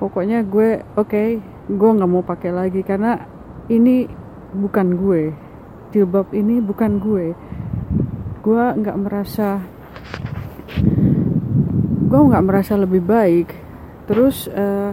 [0.00, 1.28] Pokoknya gue oke okay,
[1.68, 3.20] gue nggak mau pakai lagi karena
[3.68, 4.08] ini
[4.56, 5.22] bukan gue.
[5.94, 7.26] Jilbab ini bukan gue.
[8.40, 9.60] Gue nggak merasa
[12.10, 13.54] gue nggak merasa lebih baik.
[14.10, 14.90] Terus uh,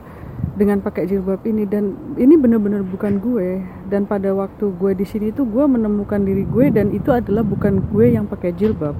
[0.57, 1.69] dengan pakai jilbab ini.
[1.69, 3.61] Dan ini benar-benar bukan gue.
[3.87, 7.85] Dan pada waktu gue di sini tuh gue menemukan diri gue dan itu adalah bukan
[7.93, 8.97] gue yang pakai jilbab.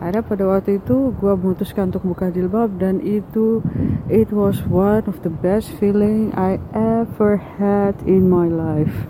[0.00, 3.60] Ada pada waktu itu gue memutuskan untuk buka jilbab dan itu
[4.08, 9.08] it was one of the best feeling I ever had in my life.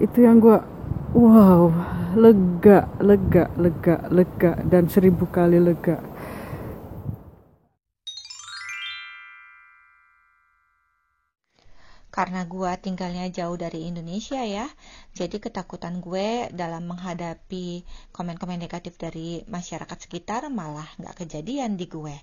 [0.00, 0.56] Itu yang gue
[1.12, 1.68] wow
[2.16, 6.02] lega lega lega lega dan seribu kali lega
[12.10, 14.66] karena gue tinggalnya jauh dari Indonesia ya
[15.14, 22.16] jadi ketakutan gue dalam menghadapi komen-komen negatif dari masyarakat sekitar malah nggak kejadian di gue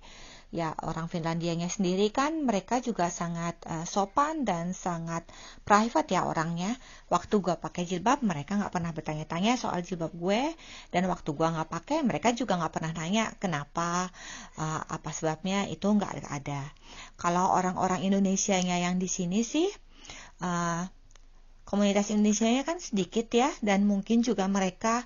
[0.47, 5.27] ya orang Finlandianya sendiri kan mereka juga sangat uh, sopan dan sangat
[5.67, 6.71] private ya orangnya.
[7.11, 10.55] Waktu gue pakai jilbab mereka nggak pernah bertanya-tanya soal jilbab gue.
[10.91, 14.07] Dan waktu gue nggak pakai mereka juga nggak pernah nanya kenapa
[14.55, 16.63] uh, apa sebabnya itu nggak ada.
[17.19, 19.67] Kalau orang-orang Indonesia nya yang di sini sih
[20.39, 20.87] uh,
[21.67, 23.51] komunitas Indonesia kan sedikit ya.
[23.59, 25.03] Dan mungkin juga mereka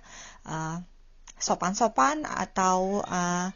[1.42, 3.50] sopan-sopan uh, atau uh,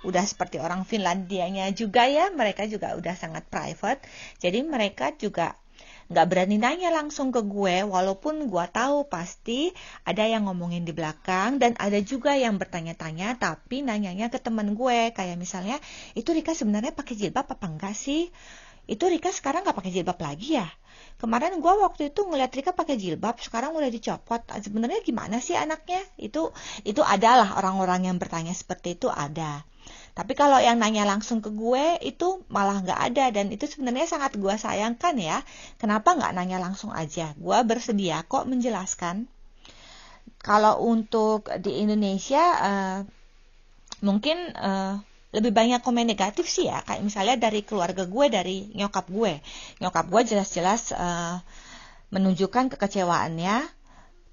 [0.00, 4.04] udah seperti orang Finlandianya juga ya mereka juga udah sangat private.
[4.40, 5.56] Jadi mereka juga
[6.10, 9.70] nggak berani nanya langsung ke gue walaupun gue tahu pasti
[10.02, 15.14] ada yang ngomongin di belakang dan ada juga yang bertanya-tanya tapi nanyanya ke teman gue.
[15.14, 15.76] Kayak misalnya
[16.18, 18.32] itu Rika sebenarnya pakai jilbab apa enggak sih?
[18.90, 20.66] Itu Rika sekarang nggak pakai jilbab lagi ya
[21.20, 26.00] kemarin gue waktu itu ngeliat Rika pakai jilbab sekarang udah dicopot sebenarnya gimana sih anaknya
[26.16, 26.48] itu
[26.82, 29.62] itu adalah orang-orang yang bertanya seperti itu ada
[30.10, 34.36] tapi kalau yang nanya langsung ke gue itu malah nggak ada dan itu sebenarnya sangat
[34.36, 35.38] gue sayangkan ya.
[35.78, 37.32] Kenapa nggak nanya langsung aja?
[37.38, 39.30] Gue bersedia kok menjelaskan.
[40.40, 42.98] Kalau untuk di Indonesia uh,
[44.02, 45.00] mungkin uh,
[45.30, 46.82] lebih banyak komen negatif sih ya.
[46.82, 49.38] Kayak misalnya dari keluarga gue, dari nyokap gue.
[49.78, 51.38] Nyokap gue jelas-jelas uh,
[52.10, 53.62] menunjukkan kekecewaannya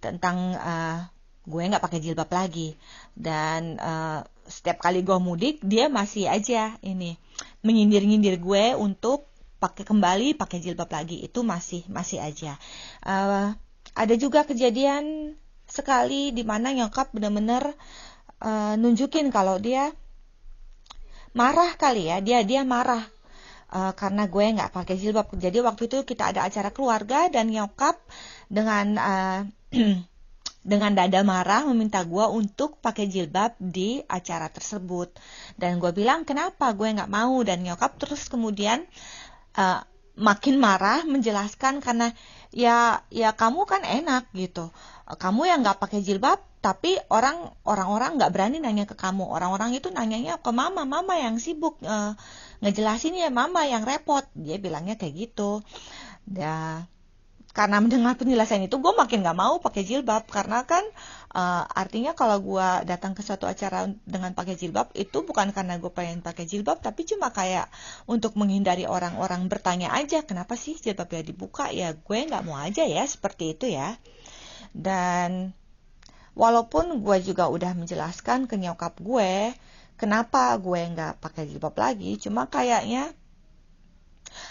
[0.01, 0.99] tentang uh,
[1.47, 2.75] gue nggak pakai jilbab lagi
[3.15, 7.15] dan uh, setiap kali gue mudik dia masih aja ini
[7.63, 12.59] menyindir-nyindir gue untuk pakai kembali pakai jilbab lagi itu masih masih aja
[13.07, 13.55] uh,
[13.95, 15.33] ada juga kejadian
[15.71, 17.71] sekali di mana nyokap benar-benar
[18.43, 19.95] uh, nunjukin kalau dia
[21.37, 22.17] marah kali ya.
[22.19, 23.05] Dia dia marah
[23.71, 25.29] uh, karena gue nggak pakai jilbab.
[25.37, 28.01] Jadi waktu itu kita ada acara keluarga dan nyokap
[28.49, 29.39] dengan uh,
[30.71, 35.13] dengan dada marah meminta gue untuk pakai jilbab di acara tersebut.
[35.55, 36.73] Dan gue bilang kenapa?
[36.73, 37.39] Gue nggak mau.
[37.45, 38.83] Dan nyokap terus kemudian
[39.55, 39.79] uh,
[40.17, 42.09] makin marah menjelaskan karena
[42.49, 44.73] ya ya kamu kan enak gitu
[45.15, 49.23] kamu yang nggak pakai jilbab tapi orang orang-orang nggak berani nanya ke kamu.
[49.23, 50.83] Orang-orang itu nanyanya ke mama.
[50.83, 52.11] Mama yang sibuk uh,
[52.59, 54.27] ngejelasin ya mama yang repot.
[54.35, 55.63] Dia bilangnya kayak gitu.
[56.27, 56.89] Ya
[57.55, 60.27] karena mendengar penjelasan itu gue makin gak mau pakai jilbab.
[60.27, 60.83] Karena kan
[61.31, 65.89] uh, artinya kalau gue datang ke suatu acara dengan pakai jilbab itu bukan karena gue
[65.93, 67.71] pengen pakai jilbab tapi cuma kayak
[68.11, 71.71] untuk menghindari orang-orang bertanya aja kenapa sih jilbabnya dibuka?
[71.71, 73.95] Ya gue nggak mau aja ya seperti itu ya
[74.75, 75.51] dan
[76.37, 79.53] walaupun gue juga udah menjelaskan ke nyokap gue
[79.97, 83.11] kenapa gue nggak pakai jilbab lagi cuma kayaknya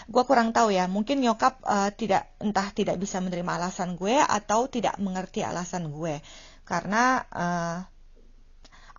[0.07, 4.67] gue kurang tahu ya mungkin nyokap uh, tidak entah tidak bisa menerima alasan gue atau
[4.67, 6.19] tidak mengerti alasan gue.
[6.67, 7.79] Karena uh,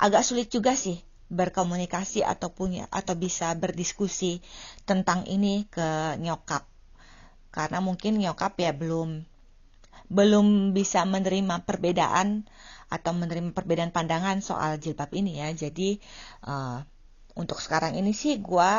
[0.01, 0.97] agak sulit juga sih
[1.29, 4.41] berkomunikasi ataupun ya, atau bisa berdiskusi
[4.89, 6.65] tentang ini ke nyokap.
[7.53, 9.25] Karena mungkin nyokap ya belum
[10.09, 12.49] belum bisa menerima perbedaan
[12.89, 15.49] atau menerima perbedaan pandangan soal jilbab ini ya.
[15.53, 16.01] Jadi
[16.49, 16.81] uh,
[17.37, 18.73] untuk sekarang ini sih gue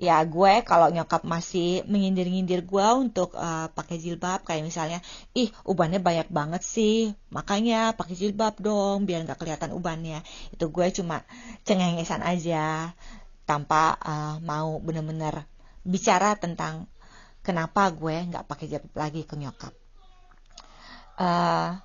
[0.00, 4.98] ya gue kalau nyokap masih menyindir-nyindir gue untuk uh, pakai jilbab kayak misalnya
[5.36, 10.24] ih ubannya banyak banget sih makanya pakai jilbab dong biar nggak kelihatan ubannya.
[10.50, 11.22] Itu gue cuma
[11.68, 12.96] cengengesan aja
[13.44, 15.44] tanpa uh, mau bener-bener
[15.84, 16.88] bicara tentang
[17.42, 19.74] kenapa gue nggak pakai jilbab lagi ke nyokap?
[21.18, 21.76] Uh,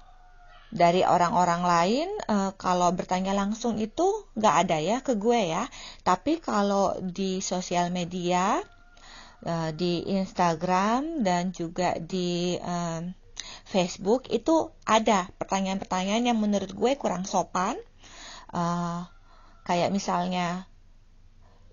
[0.67, 5.65] dari orang-orang lain uh, kalau bertanya langsung itu nggak ada ya ke gue ya.
[6.05, 8.61] Tapi kalau di sosial media
[9.45, 13.11] uh, di Instagram dan juga di um,
[13.67, 17.75] Facebook itu ada pertanyaan-pertanyaan yang menurut gue kurang sopan.
[18.47, 19.03] Uh,
[19.67, 20.63] kayak misalnya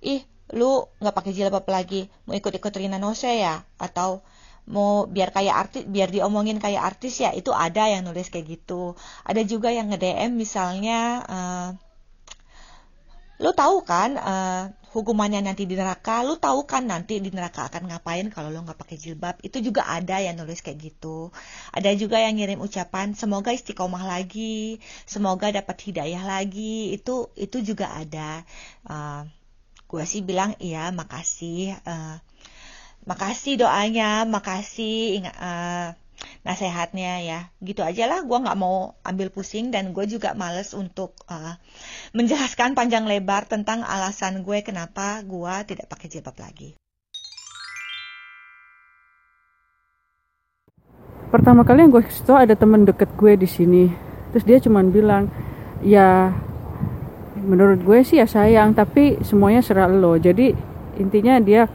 [0.03, 3.65] ih lu nggak pakai jilbab lagi mau ikut-ikut Rina Nose ya?
[3.81, 4.21] Atau
[4.65, 7.33] mau biar kayak artis biar diomongin kayak artis ya?
[7.33, 8.93] Itu ada yang nulis kayak gitu.
[9.25, 11.69] Ada juga yang nge DM misalnya uh,
[13.43, 16.23] lu tahu kan uh, hukumannya nanti di neraka?
[16.23, 19.37] Lu tahu kan nanti di neraka akan ngapain kalau lu nggak pakai jilbab?
[19.43, 21.35] Itu juga ada yang nulis kayak gitu.
[21.75, 26.95] Ada juga yang ngirim ucapan semoga istiqomah lagi semoga dapat hidayah lagi.
[26.95, 28.47] Itu itu juga ada.
[28.87, 29.27] Uh,
[29.95, 32.19] gue sih bilang iya makasih uh,
[33.07, 35.95] makasih doanya makasih uh,
[36.43, 37.41] nasehatnya ya.
[37.63, 41.55] Gitu aja lah gue nggak mau ambil pusing dan gue juga males untuk uh,
[42.11, 46.75] menjelaskan panjang lebar tentang alasan gue kenapa gue tidak pakai jilbab lagi.
[51.31, 53.85] Pertama kali yang gue kasih ada temen deket gue di sini.
[54.35, 55.31] Terus dia cuman bilang
[55.87, 56.35] ya
[57.45, 60.17] menurut gue sih ya sayang tapi semuanya serah lo.
[60.17, 60.57] Jadi
[60.99, 61.69] intinya dia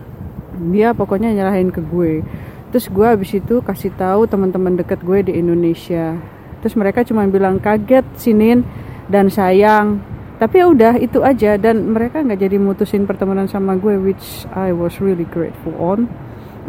[0.58, 2.26] dia pokoknya nyerahin ke gue.
[2.70, 6.18] Terus gue abis itu kasih tahu teman-teman deket gue di Indonesia.
[6.60, 8.66] Terus mereka cuma bilang kaget sinin
[9.08, 10.02] dan sayang.
[10.38, 11.56] Tapi ya udah itu aja.
[11.56, 16.10] Dan mereka nggak jadi mutusin pertemanan sama gue which I was really grateful on.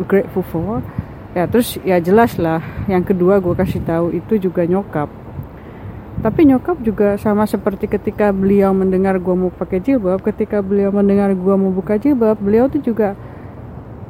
[0.08, 0.80] Grateful for.
[1.36, 2.62] Ya terus ya jelas lah.
[2.88, 5.10] Yang kedua gue kasih tahu itu juga nyokap
[6.20, 11.32] tapi nyokap juga sama seperti ketika beliau mendengar gua mau pakai jilbab ketika beliau mendengar
[11.32, 13.16] gua mau buka jilbab beliau tuh juga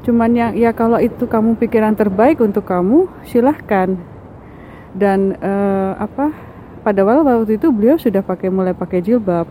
[0.01, 3.97] cuman yang ya kalau itu kamu pikiran terbaik untuk kamu silahkan.
[4.91, 6.35] Dan uh, apa
[6.83, 9.47] pada waktu itu beliau sudah pakai mulai pakai jilbab.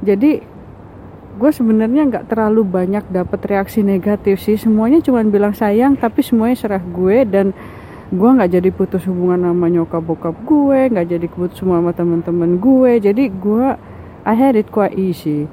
[0.00, 0.40] Jadi
[1.36, 4.56] gue sebenarnya nggak terlalu banyak dapat reaksi negatif sih.
[4.56, 7.52] Semuanya cuma bilang sayang tapi semuanya serah gue dan
[8.06, 12.62] gue nggak jadi putus hubungan sama nyokap bokap gue nggak jadi putus semua sama teman-teman
[12.62, 13.02] gue.
[13.02, 13.66] Jadi gue
[14.26, 15.50] I had it quite easy.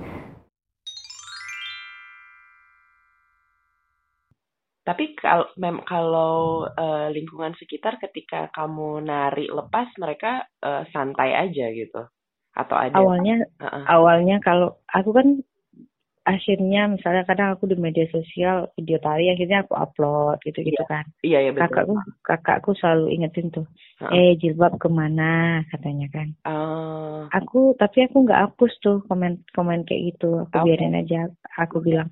[4.84, 11.72] Tapi kalau mem kalau uh, lingkungan sekitar ketika kamu nari lepas mereka uh, santai aja
[11.72, 12.06] gitu.
[12.54, 13.02] Atau ada?
[13.02, 13.84] Awalnya uh -uh.
[13.88, 15.42] awalnya kalau aku kan
[16.24, 20.88] akhirnya misalnya kadang aku di media sosial video tari akhirnya aku upload gitu gitu iya.
[20.88, 23.68] kan iya iya betul kakakku kakakku selalu ingetin tuh
[24.00, 24.16] uh -uh.
[24.16, 27.28] eh jilbab ke mana katanya kan uh.
[27.28, 30.66] aku tapi aku nggak hapus tuh komen komen kayak gitu aku okay.
[30.72, 31.28] biarin aja
[31.60, 32.08] aku bilang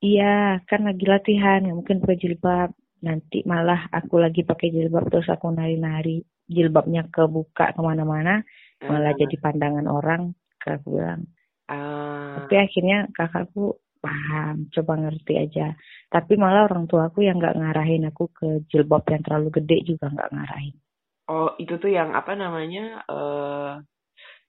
[0.00, 2.72] iya kan lagi latihan nggak mungkin pakai jilbab
[3.04, 8.40] nanti malah aku lagi pakai jilbab terus aku nari-nari jilbabnya kebuka ke mana-mana
[8.80, 9.18] malah uh.
[9.20, 10.32] jadi pandangan orang
[10.64, 11.28] aku bilang
[11.64, 12.44] Uh.
[12.44, 15.72] Tapi akhirnya kakakku paham, coba ngerti aja.
[16.12, 20.12] Tapi malah orang tua aku yang nggak ngarahin aku ke jilbab yang terlalu gede juga
[20.12, 20.76] nggak ngarahin.
[21.24, 23.00] Oh, itu tuh yang apa namanya?
[23.08, 23.80] uh,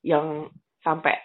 [0.06, 0.52] yang
[0.84, 1.18] sampai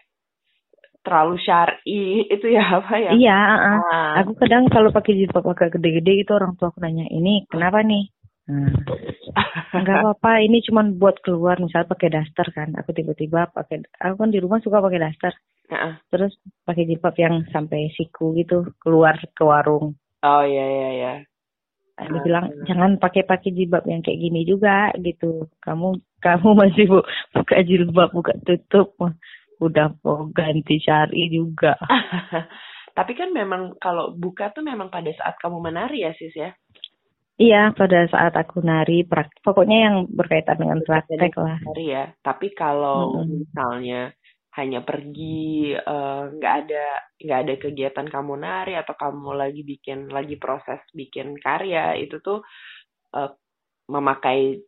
[1.02, 3.10] terlalu syari itu ya apa ya?
[3.18, 4.08] Iya, uh, uh.
[4.22, 8.08] aku kadang kalau pakai jilbab agak gede-gede itu orang tua aku nanya ini kenapa nih?
[8.50, 8.74] Hmm.
[9.70, 12.74] Enggak apa-apa, ini cuma buat keluar misal pakai daster kan.
[12.82, 15.34] Aku tiba-tiba pakai aku kan di rumah suka pakai daster.
[15.70, 15.94] Uh-uh.
[16.10, 16.34] Terus
[16.66, 19.94] pakai jilbab yang sampai siku gitu, keluar ke warung.
[20.20, 21.12] Oh iya iya iya.
[22.00, 25.46] Dia uh, bilang jangan pakai-pakai jilbab yang kayak gini juga gitu.
[25.62, 26.98] Kamu kamu masih bu,
[27.32, 28.98] buka jilbab, buka tutup,
[29.62, 31.78] udah mau ganti syari juga.
[32.98, 36.50] Tapi kan memang kalau buka tuh memang pada saat kamu menari ya sis ya?
[37.40, 39.00] Iya, pada saat aku nari,
[39.40, 41.56] pokoknya yang berkaitan dengan praktek lah.
[41.56, 42.12] Nari ya.
[42.20, 43.48] Tapi kalau hmm.
[43.48, 44.12] misalnya
[44.60, 46.84] hanya pergi eh, nggak uh, ada
[47.16, 52.44] nggak ada kegiatan kamu nari atau kamu lagi bikin lagi proses bikin karya itu tuh
[53.16, 53.32] uh,
[53.88, 54.60] memakai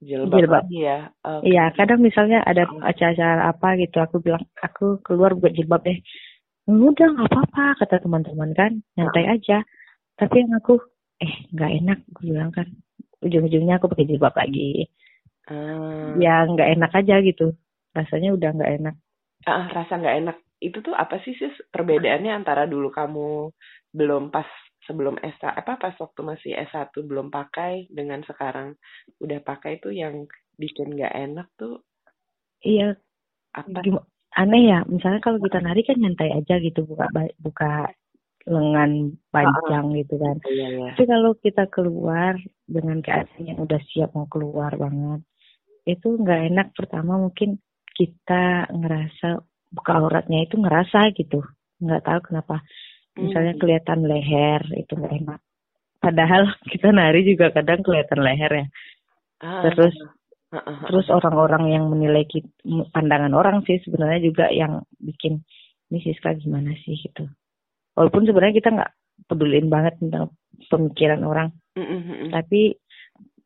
[0.00, 0.64] jilbab, jilbab.
[0.64, 0.98] lagi ya.
[1.20, 6.00] Uh, iya, kadang misalnya ada acara-acara apa gitu, aku bilang aku keluar buat jilbab deh.
[6.66, 9.60] Udah nggak apa-apa kata teman-teman kan, nyantai aja.
[10.16, 10.80] Tapi yang aku
[11.22, 12.66] eh nggak enak gue bilang kan
[13.22, 14.90] ujung-ujungnya aku pakai jilbab lagi
[15.48, 16.18] hmm.
[16.18, 17.54] ya nggak enak aja gitu
[17.94, 18.96] rasanya udah nggak enak
[19.46, 23.52] uh, rasa nggak enak itu tuh apa sih sih perbedaannya antara dulu kamu
[23.92, 24.48] belum pas
[24.84, 28.76] sebelum S apa pas waktu masih S1 belum pakai dengan sekarang
[29.20, 30.28] udah pakai tuh yang
[30.60, 31.80] bikin nggak enak tuh
[32.64, 32.96] iya
[33.56, 33.80] apa
[34.34, 37.06] aneh ya misalnya kalau kita nari kan nyantai aja gitu buka
[37.38, 37.92] buka
[38.44, 40.36] lengan panjang uh, gitu kan.
[40.44, 40.88] Iya, iya.
[40.92, 42.36] Tapi kalau kita keluar
[42.68, 45.24] dengan keadaan yang udah siap mau keluar banget,
[45.88, 46.66] itu nggak enak.
[46.76, 47.56] Pertama mungkin
[47.94, 49.40] kita ngerasa
[49.70, 51.42] buka auratnya itu ngerasa gitu,
[51.82, 52.62] nggak tahu kenapa.
[53.14, 53.62] Misalnya hmm.
[53.62, 55.40] kelihatan leher itu nggak enak.
[56.02, 56.42] Padahal
[56.72, 58.66] kita nari juga kadang kelihatan leher ya.
[59.42, 59.94] Uh, terus
[60.50, 62.50] uh, uh, terus orang-orang yang menilai kita,
[62.90, 65.42] pandangan orang sih sebenarnya juga yang bikin
[65.94, 67.30] ini Siska gimana sih gitu
[67.94, 68.92] walaupun sebenarnya kita nggak
[69.30, 70.34] pedulin banget tentang
[70.66, 72.34] pemikiran orang mm-hmm.
[72.34, 72.78] tapi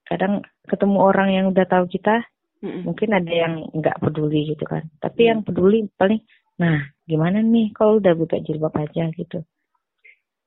[0.09, 2.25] kadang ketemu orang yang udah tahu kita
[2.63, 4.87] mungkin ada yang nggak peduli gitu kan.
[4.99, 5.29] Tapi mm.
[5.31, 6.23] yang peduli paling
[6.59, 7.71] nah gimana nih?
[7.75, 9.47] Kalau udah buka jilbab aja gitu.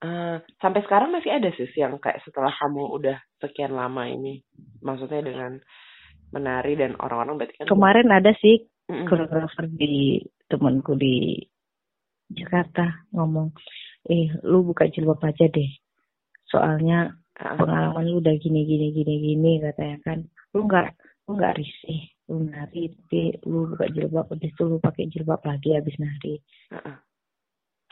[0.01, 4.41] Uh, sampai sekarang masih ada sih yang kayak setelah kamu udah sekian lama ini,
[4.82, 5.62] maksudnya dengan
[6.34, 11.38] menari dan orang-orang berarti kan kemarin ada sih koreografer mm di temanku di
[12.34, 13.51] Jakarta ngomong
[14.09, 15.70] eh lu buka jilbab aja deh.
[16.49, 20.20] Soalnya uh, pengalaman lu udah gini gini gini gini katanya kan.
[20.57, 20.97] Lu nggak
[21.36, 22.01] nggak risih
[22.32, 26.39] lu nari tapi lu buka jilbab habis itu lu pakai jilbab lagi habis nari.
[26.71, 26.95] Uh,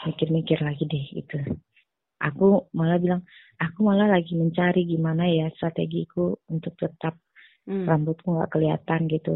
[0.08, 1.38] mikir-mikir lagi deh itu
[2.20, 3.22] aku malah bilang
[3.60, 7.16] aku malah lagi mencari gimana ya strategiku untuk tetap
[7.66, 7.88] hmm.
[7.88, 9.34] rambutku nggak kelihatan gitu.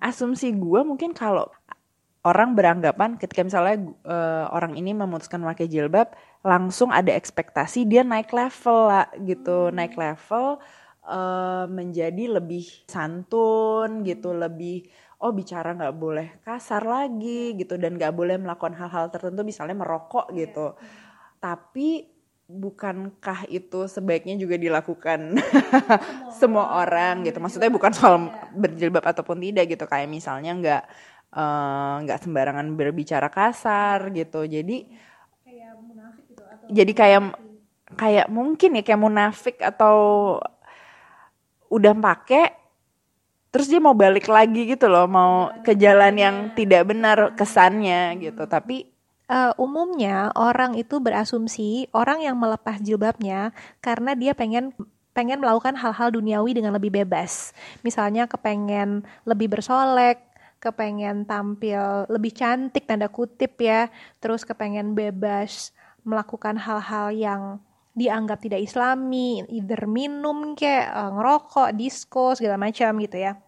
[0.00, 1.48] Asumsi gue mungkin kalau
[2.26, 6.12] orang beranggapan ketika misalnya uh, orang ini memutuskan memakai jilbab
[6.44, 9.72] langsung ada ekspektasi dia naik level lah gitu.
[9.72, 10.60] Naik level
[11.06, 14.86] uh, menjadi lebih santun gitu lebih
[15.16, 20.28] oh bicara nggak boleh kasar lagi gitu dan nggak boleh melakukan hal-hal tertentu misalnya merokok
[20.36, 20.76] gitu.
[21.40, 22.04] Tapi
[22.46, 25.98] bukankah itu sebaiknya juga dilakukan semua,
[26.40, 27.24] semua orang.
[27.24, 27.40] gitu?
[27.40, 30.82] Maksudnya bukan soal berjilbab ataupun tidak gitu kayak misalnya nggak
[31.32, 34.44] eh, nggak uh, sembarangan berbicara kasar gitu.
[34.44, 34.86] Jadi
[36.28, 37.20] gitu, jadi kayak
[37.96, 39.96] kayak mungkin ya kayak munafik atau
[41.72, 42.54] udah pakai
[43.50, 48.44] terus dia mau balik lagi gitu loh mau ke jalan yang tidak benar kesannya gitu.
[48.44, 48.84] Tapi
[49.32, 54.76] uh, umumnya orang itu berasumsi orang yang melepas jilbabnya karena dia pengen
[55.16, 57.56] pengen melakukan hal-hal duniawi dengan lebih bebas.
[57.80, 60.20] Misalnya kepengen lebih bersolek
[60.56, 63.88] kepengen tampil lebih cantik tanda kutip ya.
[64.20, 65.72] Terus kepengen bebas
[66.04, 67.42] melakukan hal-hal yang
[67.96, 73.40] dianggap tidak islami, either minum kayak uh, ngerokok, disco segala macam gitu ya.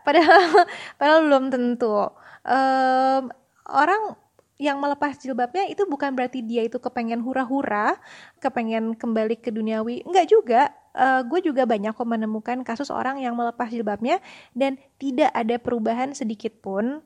[0.00, 0.64] Padahal
[0.98, 2.08] padahal belum tentu.
[2.46, 3.28] Um,
[3.68, 4.16] orang
[4.56, 8.00] yang melepas jilbabnya itu bukan berarti dia itu kepengen hura-hura,
[8.40, 10.08] kepengen kembali ke duniawi.
[10.08, 10.72] Enggak juga.
[10.96, 14.16] Uh, gue juga banyak kok menemukan kasus orang yang melepas jilbabnya
[14.56, 17.04] dan tidak ada perubahan sedikit pun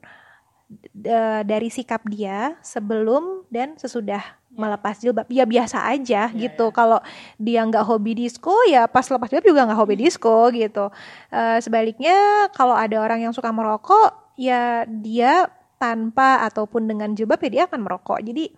[1.42, 4.22] dari sikap dia sebelum dan sesudah
[4.54, 6.74] melepas jilbab ya biasa aja yeah, gitu yeah.
[6.74, 6.98] kalau
[7.38, 10.04] dia nggak hobi disco ya pas lepas jilbab juga nggak hobi hmm.
[10.04, 10.90] disco gitu
[11.30, 15.46] uh, sebaliknya kalau ada orang yang suka merokok ya dia
[15.78, 18.50] tanpa ataupun dengan jilbab ya dia akan merokok jadi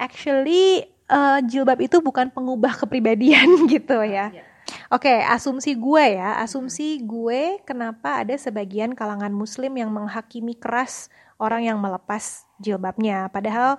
[0.00, 4.53] actually uh, jilbab itu bukan pengubah kepribadian gitu ya yeah.
[4.88, 11.12] Oke, okay, asumsi gue ya, asumsi gue kenapa ada sebagian kalangan muslim yang menghakimi keras
[11.36, 13.28] orang yang melepas jilbabnya.
[13.28, 13.76] Padahal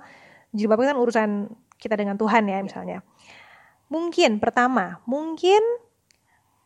[0.53, 1.29] jilbab kan urusan
[1.81, 2.99] kita dengan Tuhan ya misalnya.
[3.89, 5.61] Mungkin pertama, mungkin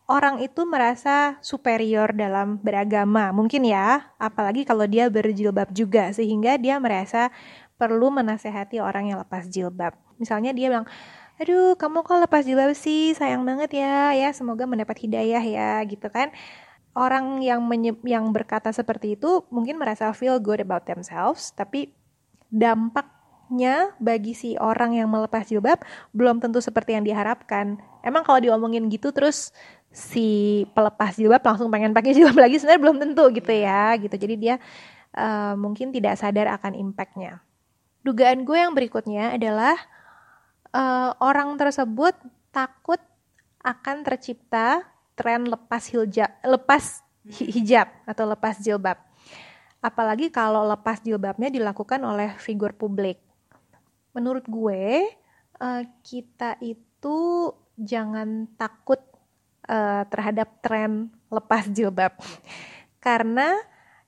[0.09, 6.81] orang itu merasa superior dalam beragama, mungkin ya, apalagi kalau dia berjilbab juga sehingga dia
[6.81, 7.29] merasa
[7.79, 9.95] perlu menasehati orang yang lepas jilbab.
[10.19, 10.87] Misalnya dia bilang,
[11.39, 13.15] "Aduh, kamu kok lepas jilbab sih?
[13.15, 14.11] Sayang banget ya.
[14.13, 16.29] Ya, semoga mendapat hidayah ya." gitu kan.
[16.93, 17.63] Orang yang
[18.03, 21.95] yang berkata seperti itu mungkin merasa feel good about themselves, tapi
[22.51, 23.19] dampak
[23.49, 25.81] dampaknya bagi si orang yang melepas jilbab
[26.13, 27.81] belum tentu seperti yang diharapkan.
[28.05, 29.49] Emang kalau diomongin gitu terus
[29.89, 34.13] si pelepas jilbab langsung pengen pakai jilbab lagi sebenarnya belum tentu gitu ya gitu.
[34.21, 34.55] Jadi dia
[35.17, 37.41] uh, mungkin tidak sadar akan impactnya.
[38.05, 39.73] Dugaan gue yang berikutnya adalah
[40.73, 42.15] uh, orang tersebut
[42.53, 42.99] takut
[43.61, 48.97] akan tercipta tren lepas hijab, lepas hijab atau lepas jilbab.
[49.79, 53.29] Apalagi kalau lepas jilbabnya dilakukan oleh figur publik
[54.13, 55.05] menurut gue
[55.61, 57.17] uh, kita itu
[57.77, 58.99] jangan takut
[59.69, 62.17] uh, terhadap tren lepas jilbab
[63.05, 63.53] karena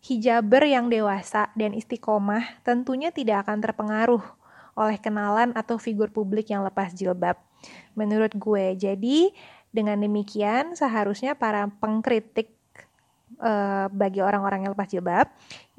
[0.01, 4.23] hijaber yang dewasa dan istiqomah tentunya tidak akan terpengaruh
[4.81, 7.37] oleh kenalan atau figur publik yang lepas jilbab.
[7.93, 9.29] Menurut gue, jadi
[9.71, 12.51] dengan demikian seharusnya para pengkritik
[13.39, 15.27] uh, bagi orang-orang yang lepas jilbab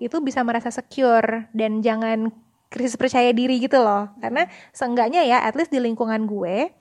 [0.00, 2.32] itu bisa merasa secure dan jangan
[2.72, 4.08] krisis percaya diri gitu loh.
[4.18, 6.72] Karena seenggaknya ya at least di lingkungan gue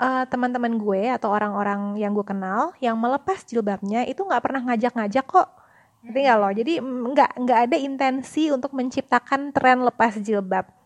[0.00, 5.26] uh, teman-teman gue atau orang-orang yang gue kenal yang melepas jilbabnya itu nggak pernah ngajak-ngajak
[5.28, 5.48] kok.
[6.02, 10.81] Ngerti nggak loh jadi nggak nggak ada intensi untuk menciptakan tren lepas jilbab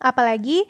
[0.00, 0.64] apalagi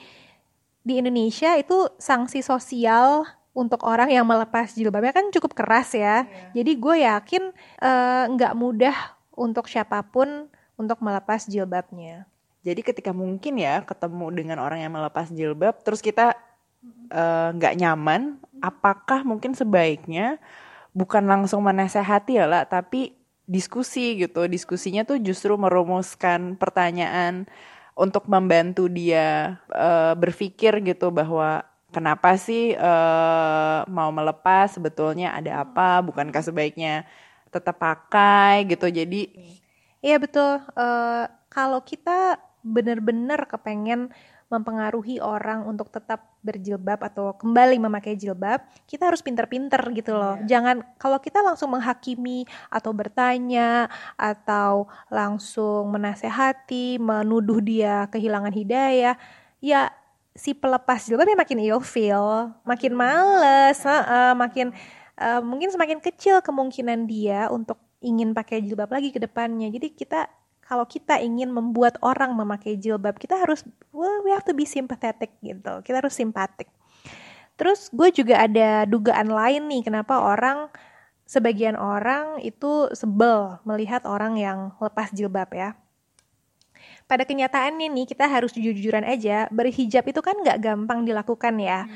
[0.85, 6.24] di Indonesia itu sanksi sosial untuk orang yang melepas jilbabnya kan cukup keras ya.
[6.24, 6.62] Yeah.
[6.62, 7.43] Jadi gue yakin
[7.83, 8.97] eh, nggak uh, mudah
[9.35, 12.24] untuk siapa pun untuk melepas jilbabnya.
[12.61, 16.37] Jadi ketika mungkin ya ketemu dengan orang yang melepas jilbab, terus kita
[17.11, 20.41] eh, nggak uh, nyaman, apakah mungkin sebaiknya
[20.97, 23.18] bukan langsung menasehati ya lah, tapi
[23.51, 24.47] diskusi gitu.
[24.47, 27.51] Diskusinya tuh justru merumuskan pertanyaan
[28.01, 31.61] untuk membantu dia uh, berpikir gitu bahwa
[31.92, 37.05] kenapa sih uh, mau melepas sebetulnya ada apa, bukankah sebaiknya
[37.53, 38.88] tetap pakai gitu.
[38.88, 39.28] Jadi
[40.01, 40.64] Iya betul.
[40.72, 44.09] Uh, kalau kita benar-benar kepengen
[44.51, 50.34] mempengaruhi orang untuk tetap berjilbab atau kembali memakai jilbab, kita harus pinter-pinter gitu loh.
[50.42, 50.59] Yeah.
[50.59, 53.86] Jangan kalau kita langsung menghakimi atau bertanya
[54.18, 59.14] atau langsung menasehati, menuduh dia kehilangan hidayah,
[59.62, 59.94] ya
[60.34, 64.74] si pelepas jilbabnya makin ilfeel, makin males, uh, makin
[65.14, 69.70] uh, mungkin semakin kecil kemungkinan dia untuk ingin pakai jilbab lagi ke depannya.
[69.70, 70.26] Jadi kita
[70.71, 75.35] kalau kita ingin membuat orang memakai jilbab, kita harus well, we have to be sympathetic
[75.43, 75.83] gitu.
[75.83, 76.71] Kita harus simpatik.
[77.59, 80.71] Terus gue juga ada dugaan lain nih kenapa orang
[81.27, 85.75] sebagian orang itu sebel melihat orang yang lepas jilbab ya.
[87.11, 91.91] Pada kenyataannya nih kita harus jujur-jujuran aja berhijab itu kan nggak gampang dilakukan ya.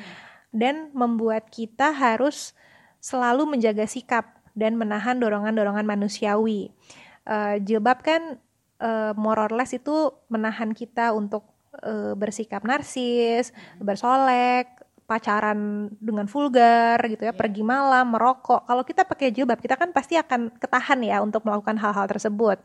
[0.51, 2.59] Dan membuat kita harus
[2.99, 6.75] selalu menjaga sikap dan menahan dorongan-dorongan manusiawi.
[7.23, 8.43] Uh, jilbab kan
[8.85, 11.49] uh, more or less itu menahan kita untuk
[11.81, 14.69] uh, bersikap narsis, bersolek,
[15.05, 17.37] pacaran dengan vulgar gitu ya, yeah.
[17.37, 18.65] pergi malam, merokok.
[18.65, 22.61] Kalau kita pakai jilbab, kita kan pasti akan ketahan ya untuk melakukan hal-hal tersebut.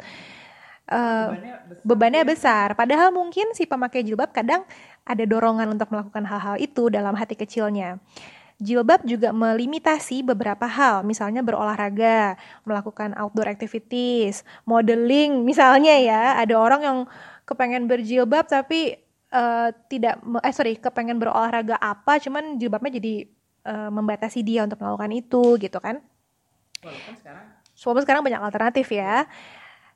[0.90, 2.68] Uh, bebannya, besar, bebannya besar.
[2.74, 4.66] Padahal mungkin si pemakai jilbab kadang
[5.06, 8.02] ada dorongan untuk melakukan hal-hal itu dalam hati kecilnya.
[8.60, 12.36] Jilbab juga melimitasi beberapa hal, misalnya berolahraga,
[12.68, 16.24] melakukan outdoor activities, modeling misalnya ya.
[16.36, 16.98] Ada orang yang
[17.48, 19.00] kepengen berjilbab tapi
[19.32, 23.32] uh, tidak eh sorry kepengen berolahraga apa, cuman jilbabnya jadi
[23.64, 26.04] uh, membatasi dia untuk melakukan itu gitu kan.
[26.84, 29.24] Walaupun sekarang Walaupun sekarang banyak alternatif ya.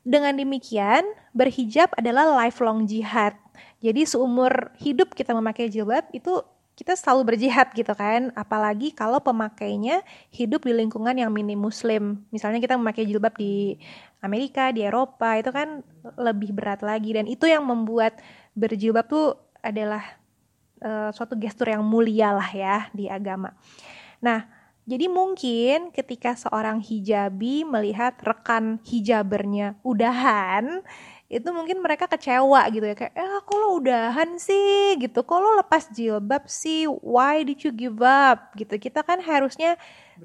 [0.04, 3.36] Dengan demikian, berhijab adalah lifelong jihad.
[3.80, 6.44] Jadi seumur hidup kita memakai jilbab itu
[6.74, 8.34] kita selalu berjihad gitu kan.
[8.34, 10.02] Apalagi kalau pemakainya
[10.34, 12.26] hidup di lingkungan yang minim muslim.
[12.34, 13.78] Misalnya kita memakai jilbab di
[14.22, 15.82] Amerika di Eropa itu kan
[16.18, 17.14] lebih berat lagi.
[17.14, 18.18] Dan itu yang membuat
[18.58, 20.02] berjilbab tuh adalah
[20.82, 23.54] uh, suatu gestur yang mulia lah ya di agama.
[24.20, 24.44] Nah
[24.84, 30.84] jadi mungkin ketika seorang hijabi melihat rekan hijabernya udahan
[31.34, 34.94] itu mungkin mereka kecewa gitu ya kayak eh kok lo udahan sih?
[35.02, 35.18] Gitu.
[35.18, 36.86] Kok lo lepas jilbab sih?
[36.86, 38.54] Why did you give up?
[38.54, 38.78] Gitu.
[38.78, 39.74] Kita kan harusnya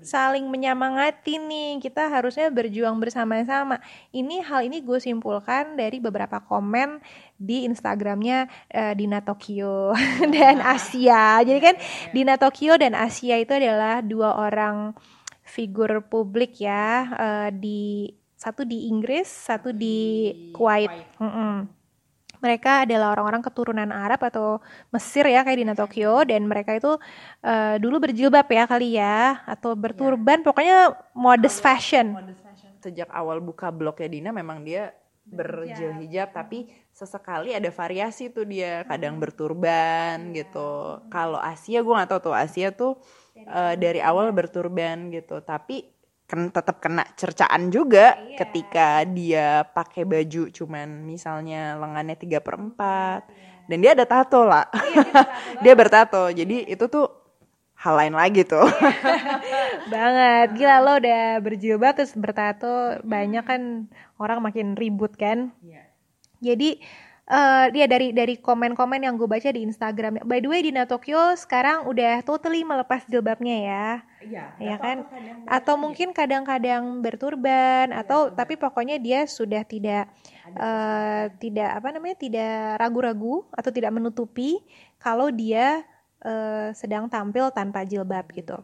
[0.05, 1.82] saling menyemangati nih.
[1.82, 3.82] Kita harusnya berjuang bersama-sama.
[4.14, 7.01] Ini hal ini gue simpulkan dari beberapa komen
[7.41, 9.97] di Instagramnya uh, Dina Tokyo
[10.38, 11.41] dan Asia.
[11.41, 11.76] Jadi kan
[12.14, 14.93] Dina Tokyo dan Asia itu adalah dua orang
[15.41, 20.88] figur publik ya uh, di satu di Inggris, satu di, Kuwait.
[21.20, 21.56] Mm -mm.
[22.40, 24.64] Mereka adalah orang-orang keturunan Arab atau
[24.96, 26.24] Mesir ya kayak di Tokyo.
[26.24, 26.96] Dan mereka itu
[27.44, 30.48] uh, dulu berjilbab ya kali ya atau berturban, yeah.
[30.48, 30.78] pokoknya
[31.12, 32.16] modest fashion.
[32.16, 32.72] modest fashion.
[32.80, 34.96] Sejak awal buka blognya Dina memang dia
[35.30, 38.88] berjilhijab tapi sesekali ada variasi tuh dia.
[38.88, 41.04] Kadang berturban gitu.
[41.12, 42.96] Kalau Asia gue nggak tahu tuh Asia tuh
[43.52, 45.44] uh, dari awal berturban gitu.
[45.44, 45.99] Tapi
[46.30, 48.38] kan tetap kena cercaan juga iya.
[48.38, 53.26] ketika dia pakai baju cuman misalnya lengannya tiga per empat.
[53.26, 53.66] Iya.
[53.70, 55.22] dan dia ada tato lah iya, dia,
[55.66, 56.30] dia bertato.
[56.30, 57.10] Jadi itu tuh
[57.82, 58.62] hal lain lagi tuh.
[58.62, 59.90] Iya.
[59.94, 60.48] banget.
[60.54, 63.02] Gila lo udah berjilbab terus bertato.
[63.02, 63.90] Banyak kan
[64.22, 65.50] orang makin ribut kan?
[65.66, 65.90] Iya.
[66.40, 66.80] jadi
[67.30, 70.26] uh, dia dari dari komen-komen yang gue baca di Instagram.
[70.26, 73.88] By the way, di Tokyo sekarang udah totally melepas jilbabnya ya.
[74.20, 74.46] Iya.
[74.60, 74.98] Ya kan?
[75.46, 80.10] Atau mungkin kadang-kadang berturban ya, atau tapi pokoknya dia sudah tidak
[80.58, 84.60] uh, tidak apa namanya tidak ragu-ragu atau tidak menutupi
[85.00, 85.86] kalau dia
[86.26, 88.60] uh, sedang tampil tanpa jilbab gitu.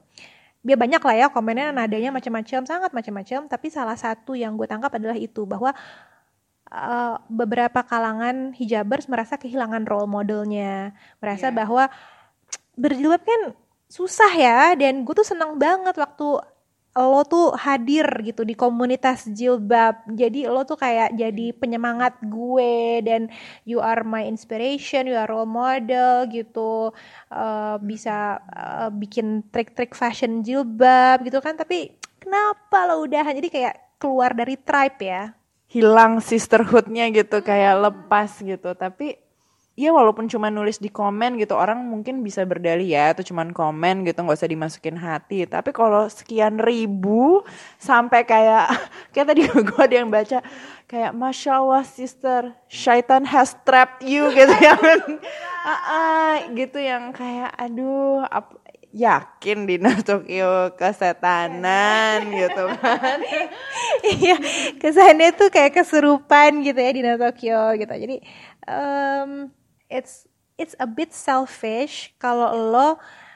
[0.65, 4.89] Biar banyak lah ya komennya nadanya macam-macam sangat macam-macam tapi salah satu yang gue tangkap
[4.97, 5.77] adalah itu bahwa
[6.71, 11.55] uh, beberapa kalangan hijabers merasa kehilangan role modelnya, merasa yeah.
[11.55, 11.83] bahwa
[12.75, 13.41] berjilbab kan
[13.85, 16.41] susah ya dan gue tuh seneng banget waktu
[16.95, 19.99] lo tuh hadir gitu di komunitas jilbab.
[20.15, 23.27] Jadi lo tuh kayak jadi penyemangat gue dan
[23.67, 26.95] you are my inspiration you are role model gitu.
[27.27, 31.59] Uh, bisa uh, bikin trik-trik fashion jilbab gitu kan.
[31.59, 33.27] Tapi kenapa lo udah?
[33.27, 35.35] Jadi kayak keluar dari tribe ya
[35.75, 38.71] hilang sisterhoodnya gitu kayak lepas gitu.
[38.71, 39.19] Tapi
[39.75, 44.07] ya walaupun cuma nulis di komen gitu orang mungkin bisa berdalih ya itu cuma komen
[44.07, 45.43] gitu nggak usah dimasukin hati.
[45.43, 47.43] Tapi kalau sekian ribu
[47.75, 48.71] sampai kayak
[49.11, 50.39] kayak tadi gue ada yang baca
[50.87, 54.79] kayak masya allah sister shaitan has trapped you gitu ya.
[54.79, 58.55] Uh, uh, gitu yang kayak aduh ap,
[58.95, 59.75] yakin di
[60.07, 63.19] Tokyo kesetanan gitu kan
[64.23, 64.39] iya
[64.79, 68.17] kesannya tuh kayak kesurupan gitu ya di Tokyo gitu jadi
[68.63, 69.51] um,
[69.91, 70.23] it's
[70.55, 72.95] it's a bit selfish kalau lo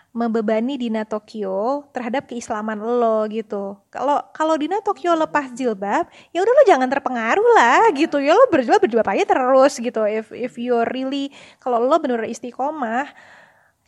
[0.09, 3.77] membebani Dina Tokyo terhadap keislaman lo gitu.
[3.93, 8.17] Kalau kalau Dina Tokyo lepas jilbab, ya udah lo jangan terpengaruh lah gitu.
[8.17, 10.01] Ya lo berjilbab berjilbab aja terus gitu.
[10.09, 11.29] If if you really
[11.61, 13.05] kalau lo benar istiqomah,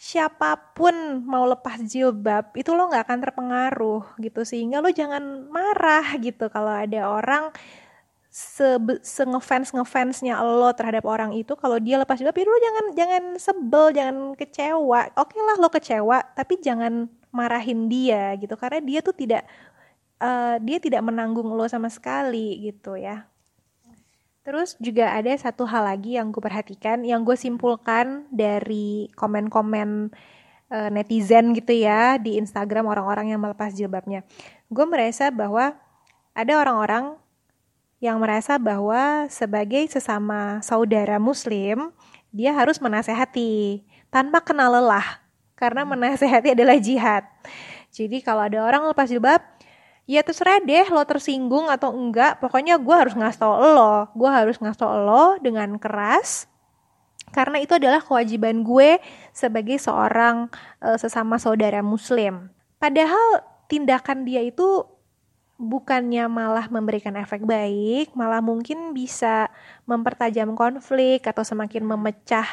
[0.02, 4.42] siapa pun mau lepas jilbab itu lo nggak akan terpengaruh gitu.
[4.42, 7.54] Sehingga lo jangan marah gitu kalau ada orang
[8.34, 11.54] se, se ngefans ngefansnya lo terhadap orang itu.
[11.54, 15.14] Kalau dia lepas jilbab itu lo jangan jangan sebel jangan kecewa.
[15.22, 18.58] Oke lah lo kecewa tapi jangan marahin dia gitu.
[18.58, 19.46] Karena dia tuh tidak
[20.18, 23.30] uh, dia tidak menanggung lo sama sekali gitu ya
[24.42, 30.10] Terus juga ada satu hal lagi yang gue perhatikan, yang gue simpulkan dari komen-komen
[30.74, 34.26] uh, netizen gitu ya di Instagram orang-orang yang melepas jilbabnya.
[34.66, 35.78] Gue merasa bahwa
[36.34, 37.22] ada orang-orang
[38.02, 41.94] yang merasa bahwa sebagai sesama saudara muslim,
[42.34, 45.22] dia harus menasehati tanpa kenal lelah,
[45.54, 47.22] karena menasehati adalah jihad.
[47.94, 49.46] Jadi kalau ada orang lepas jilbab,
[50.10, 52.42] ya terserah deh lo tersinggung atau enggak.
[52.42, 54.10] Pokoknya gue harus ngasih lo.
[54.14, 56.50] Gue harus ngasih lo dengan keras.
[57.32, 59.00] Karena itu adalah kewajiban gue
[59.32, 60.52] sebagai seorang
[60.84, 62.52] uh, sesama saudara muslim.
[62.76, 64.84] Padahal tindakan dia itu
[65.62, 69.46] bukannya malah memberikan efek baik malah mungkin bisa
[69.86, 72.50] mempertajam konflik atau semakin memecah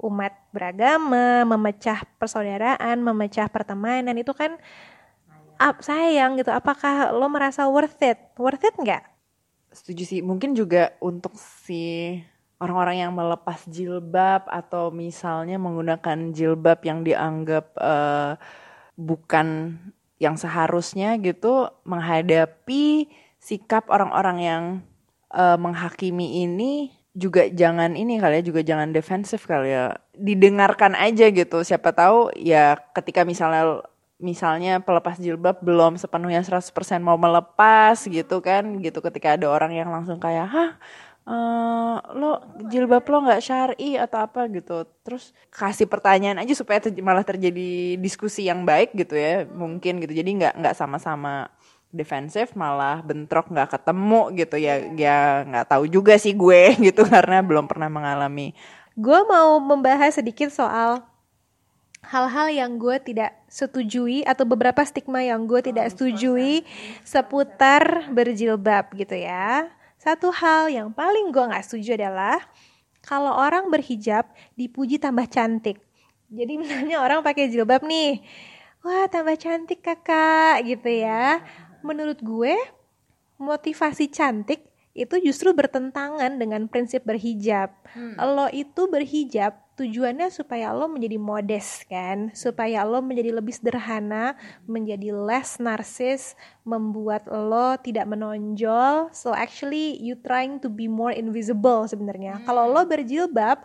[0.00, 4.16] umat beragama, memecah persaudaraan, memecah pertemanan.
[4.16, 4.56] Itu kan
[5.60, 8.16] ap, sayang gitu apakah lo merasa worth it?
[8.40, 9.04] Worth it nggak?
[9.70, 10.20] Setuju sih.
[10.24, 12.16] Mungkin juga untuk si
[12.60, 18.40] orang-orang yang melepas jilbab atau misalnya menggunakan jilbab yang dianggap uh,
[18.96, 19.76] bukan
[20.20, 23.08] yang seharusnya gitu menghadapi
[23.40, 24.64] sikap orang-orang yang
[25.32, 29.96] uh, menghakimi ini juga jangan ini kali ya juga jangan defensif kali ya.
[30.14, 31.64] Didengarkan aja gitu.
[31.64, 33.82] Siapa tahu ya ketika misalnya
[34.20, 39.00] misalnya pelepas jilbab belum sepenuhnya 100% mau melepas gitu kan gitu.
[39.00, 40.70] Ketika ada orang yang langsung kayak hah
[41.26, 44.46] uh, lo jilbab lo nggak syari atau apa?
[44.46, 44.86] Gitu.
[45.02, 50.12] Terus kasih pertanyaan aja supaya ter malah terjadi diskusi yang baik gitu ya mungkin gitu.
[50.14, 51.50] Jadi nggak nggak sama-sama
[51.90, 54.56] defensif malah bentrok nggak ketemu gitu.
[54.60, 55.18] Ya ya
[55.48, 58.54] nggak tahu juga sih gue gitu karena belum pernah mengalami.
[58.94, 61.09] Gue mau membahas sedikit soal
[62.00, 66.64] hal-hal yang gue tidak setujui atau beberapa stigma yang gue tidak setujui
[67.04, 69.68] seputar berjilbab gitu ya.
[70.00, 72.40] Satu hal yang paling gue nggak setuju adalah
[73.04, 75.80] kalau orang berhijab dipuji tambah cantik.
[76.32, 78.24] Jadi misalnya orang pakai jilbab nih,
[78.80, 81.44] wah tambah cantik kakak gitu ya.
[81.84, 82.56] Menurut gue
[83.40, 87.70] motivasi cantik itu justru bertentangan dengan prinsip berhijab.
[87.94, 88.18] Hmm.
[88.18, 94.34] Lo itu berhijab tujuannya supaya lo menjadi modest kan, supaya lo menjadi lebih sederhana,
[94.66, 96.34] menjadi less narsis,
[96.66, 99.14] membuat lo tidak menonjol.
[99.14, 102.42] So actually you trying to be more invisible sebenarnya.
[102.42, 102.44] Hmm.
[102.50, 103.62] Kalau lo berjilbab,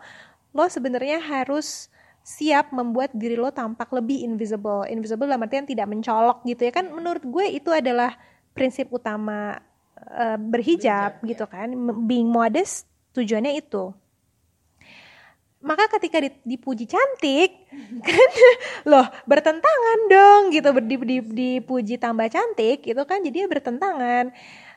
[0.54, 1.90] lo sebenarnya harus
[2.26, 4.86] siap membuat diri lo tampak lebih invisible.
[4.86, 6.86] Invisible dalam artian tidak mencolok gitu ya kan.
[6.86, 8.14] Menurut gue itu adalah
[8.54, 9.58] prinsip utama
[9.96, 11.52] uh, berhijab, berhijab gitu ya.
[11.52, 11.68] kan.
[12.04, 12.86] Being modest
[13.16, 13.96] tujuannya itu
[15.66, 17.66] maka ketika dipuji cantik
[18.06, 18.28] kan
[18.86, 20.70] loh bertentangan dong gitu
[21.34, 24.24] dipuji tambah cantik itu kan jadinya bertentangan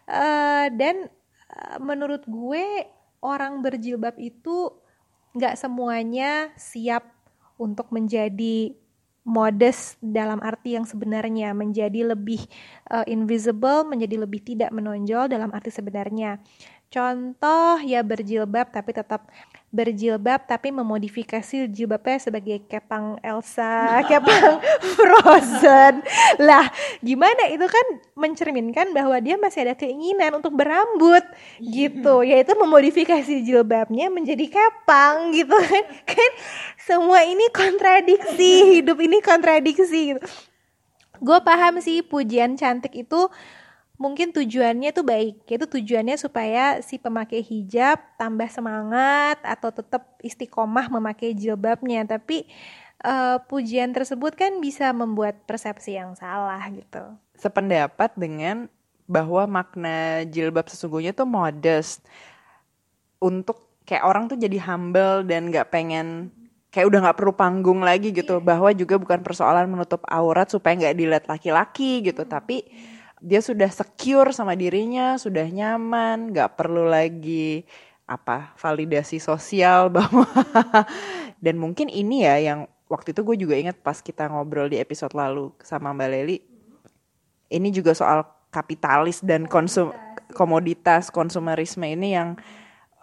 [0.10, 1.12] uh, dan
[1.54, 2.90] uh, menurut gue
[3.22, 4.74] orang berjilbab itu
[5.38, 7.06] nggak semuanya siap
[7.62, 8.74] untuk menjadi
[9.30, 12.42] modest dalam arti yang sebenarnya menjadi lebih
[12.90, 16.42] uh, invisible menjadi lebih tidak menonjol dalam arti sebenarnya.
[16.90, 19.30] Contoh ya berjilbab tapi tetap
[19.70, 24.58] berjilbab tapi memodifikasi jilbabnya sebagai kepang Elsa, kepang
[24.98, 26.02] Frozen.
[26.42, 26.66] Lah,
[27.06, 27.86] gimana itu kan
[28.18, 31.22] mencerminkan bahwa dia masih ada keinginan untuk berambut
[31.62, 35.86] gitu, yaitu memodifikasi jilbabnya menjadi kepang gitu kan.
[36.10, 36.32] Kan
[36.82, 40.22] semua ini kontradiksi, hidup ini kontradiksi gitu.
[41.20, 43.28] Gue paham sih pujian cantik itu
[44.00, 45.44] mungkin tujuannya tuh baik.
[45.46, 52.08] Yaitu tujuannya supaya si pemakai hijab tambah semangat atau tetap istiqomah memakai jilbabnya.
[52.08, 52.48] Tapi
[53.04, 57.04] uh, pujian tersebut kan bisa membuat persepsi yang salah gitu.
[57.36, 58.72] Sependapat dengan
[59.06, 62.02] bahwa makna jilbab sesungguhnya tuh modest.
[63.20, 66.32] Untuk kayak orang tuh jadi humble dan nggak pengen
[66.72, 68.40] kayak udah nggak perlu panggung lagi gitu.
[68.40, 68.48] Yeah.
[68.48, 72.24] bahwa juga bukan persoalan menutup aurat supaya nggak dilihat laki-laki gitu.
[72.24, 72.32] Hmm.
[72.32, 72.64] tapi
[73.20, 77.68] dia sudah secure sama dirinya, sudah nyaman, nggak perlu lagi
[78.10, 80.26] apa validasi sosial bahwa
[81.38, 82.60] dan mungkin ini ya yang
[82.90, 86.42] waktu itu gue juga ingat pas kita ngobrol di episode lalu sama Mbak Leli
[87.54, 89.94] ini juga soal kapitalis dan konsum
[90.34, 92.34] komoditas konsumerisme ini yang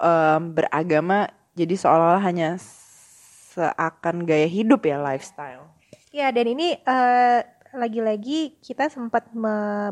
[0.03, 2.59] um, beragama jadi seolah-olah hanya
[3.57, 5.73] seakan gaya hidup ya lifestyle.
[6.13, 7.41] Ya, dan ini uh,
[7.77, 9.29] lagi-lagi kita sempat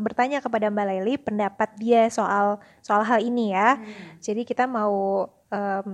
[0.01, 3.77] bertanya kepada Mbak Leli pendapat dia soal soal hal ini ya.
[3.77, 4.19] Hmm.
[4.19, 5.87] Jadi kita mau um,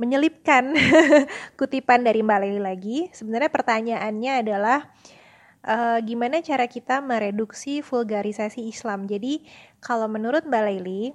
[0.00, 0.72] menyelipkan
[1.60, 2.98] kutipan dari Mbak Leli lagi.
[3.12, 4.78] Sebenarnya pertanyaannya adalah
[5.64, 9.04] uh, gimana cara kita mereduksi vulgarisasi Islam.
[9.04, 9.44] Jadi
[9.84, 11.12] kalau menurut Mbak Leli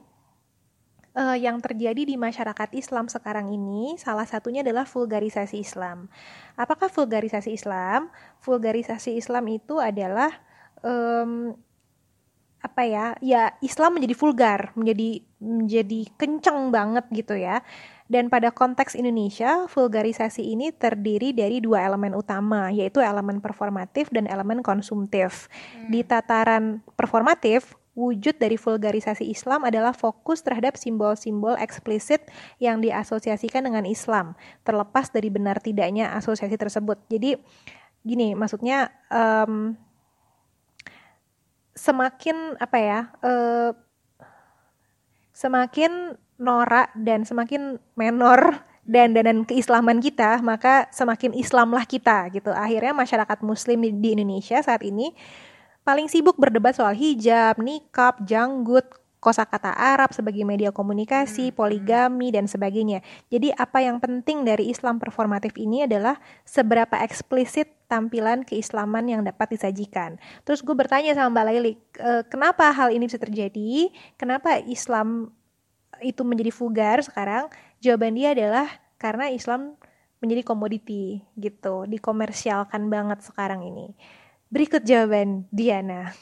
[1.16, 6.11] uh, yang terjadi di masyarakat Islam sekarang ini salah satunya adalah vulgarisasi Islam.
[6.59, 8.11] Apakah vulgarisasi Islam?
[8.43, 10.30] Vulgarisasi Islam itu adalah
[10.84, 11.55] um,
[12.59, 13.16] apa ya?
[13.24, 17.63] Ya Islam menjadi vulgar, menjadi menjadi kencang banget gitu ya.
[18.05, 24.30] Dan pada konteks Indonesia, vulgarisasi ini terdiri dari dua elemen utama, yaitu elemen performatif dan
[24.30, 25.49] elemen konsumtif.
[25.74, 25.89] Hmm.
[25.89, 32.28] Di tataran performatif, wujud dari vulgarisasi Islam adalah fokus terhadap simbol-simbol eksplisit
[32.60, 34.36] yang diasosiasikan dengan Islam,
[34.68, 37.00] terlepas dari benar tidaknya asosiasi tersebut.
[37.08, 37.39] Jadi,
[38.04, 39.80] gini, maksudnya um,
[41.72, 43.72] semakin apa ya, uh,
[45.32, 52.52] semakin norak dan semakin menor dan dan keislaman kita, maka semakin Islamlah kita gitu.
[52.52, 55.16] Akhirnya masyarakat Muslim di Indonesia saat ini
[55.86, 58.89] paling sibuk berdebat soal hijab, nikab, janggut,
[59.25, 61.55] kosakata Arab sebagai media komunikasi, hmm.
[61.57, 63.01] poligami dan sebagainya.
[63.33, 69.57] Jadi apa yang penting dari Islam performatif ini adalah seberapa eksplisit tampilan keislaman yang dapat
[69.57, 70.21] disajikan.
[70.45, 73.89] Terus gue bertanya sama Mbak Laili, e, kenapa hal ini bisa terjadi?
[74.17, 75.33] Kenapa Islam
[76.01, 77.49] itu menjadi vulgar sekarang?
[77.81, 78.69] Jawaban dia adalah
[79.01, 79.77] karena Islam
[80.21, 83.93] menjadi komoditi gitu, dikomersialkan banget sekarang ini.
[84.56, 86.16] Berikut jawaban Diana.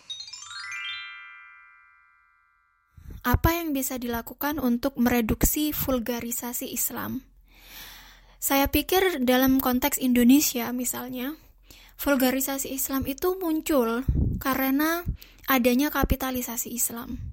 [3.21, 7.21] Apa yang bisa dilakukan untuk mereduksi vulgarisasi Islam?
[8.41, 11.37] Saya pikir dalam konteks Indonesia misalnya,
[12.01, 14.01] vulgarisasi Islam itu muncul
[14.41, 15.05] karena
[15.45, 17.32] adanya kapitalisasi Islam.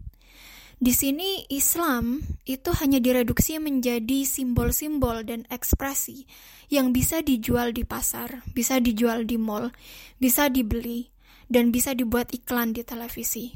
[0.80, 6.24] Di sini Islam itu hanya direduksi menjadi simbol-simbol dan ekspresi
[6.72, 9.68] yang bisa dijual di pasar, bisa dijual di mall,
[10.16, 11.12] bisa dibeli,
[11.52, 13.52] dan bisa dibuat iklan di televisi.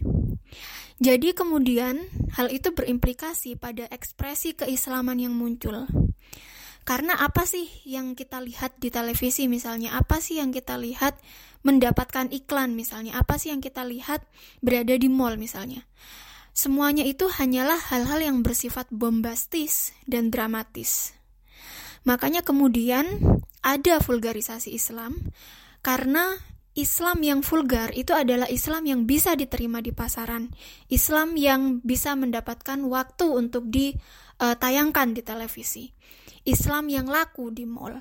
[1.01, 1.97] Jadi kemudian
[2.37, 5.89] hal itu berimplikasi pada ekspresi keislaman yang muncul.
[6.85, 9.97] Karena apa sih yang kita lihat di televisi misalnya?
[9.97, 11.17] Apa sih yang kita lihat
[11.65, 13.17] mendapatkan iklan misalnya?
[13.17, 14.21] Apa sih yang kita lihat
[14.61, 15.89] berada di mall misalnya?
[16.55, 21.11] Semuanya itu hanyalah hal-hal yang bersifat bombastis dan dramatis.
[22.07, 23.19] Makanya kemudian
[23.59, 25.35] ada vulgarisasi Islam
[25.83, 26.39] karena
[26.79, 30.55] Islam yang vulgar itu adalah Islam yang bisa diterima di pasaran,
[30.91, 35.91] Islam yang bisa mendapatkan waktu untuk ditayangkan di televisi,
[36.47, 37.99] Islam yang laku di mall.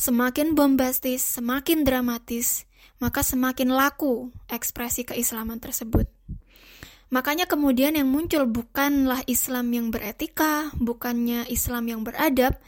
[0.00, 2.64] Semakin bombastis, semakin dramatis,
[3.00, 6.13] maka semakin laku ekspresi keislaman tersebut.
[7.14, 12.58] Makanya kemudian yang muncul bukanlah Islam yang beretika, bukannya Islam yang beradab,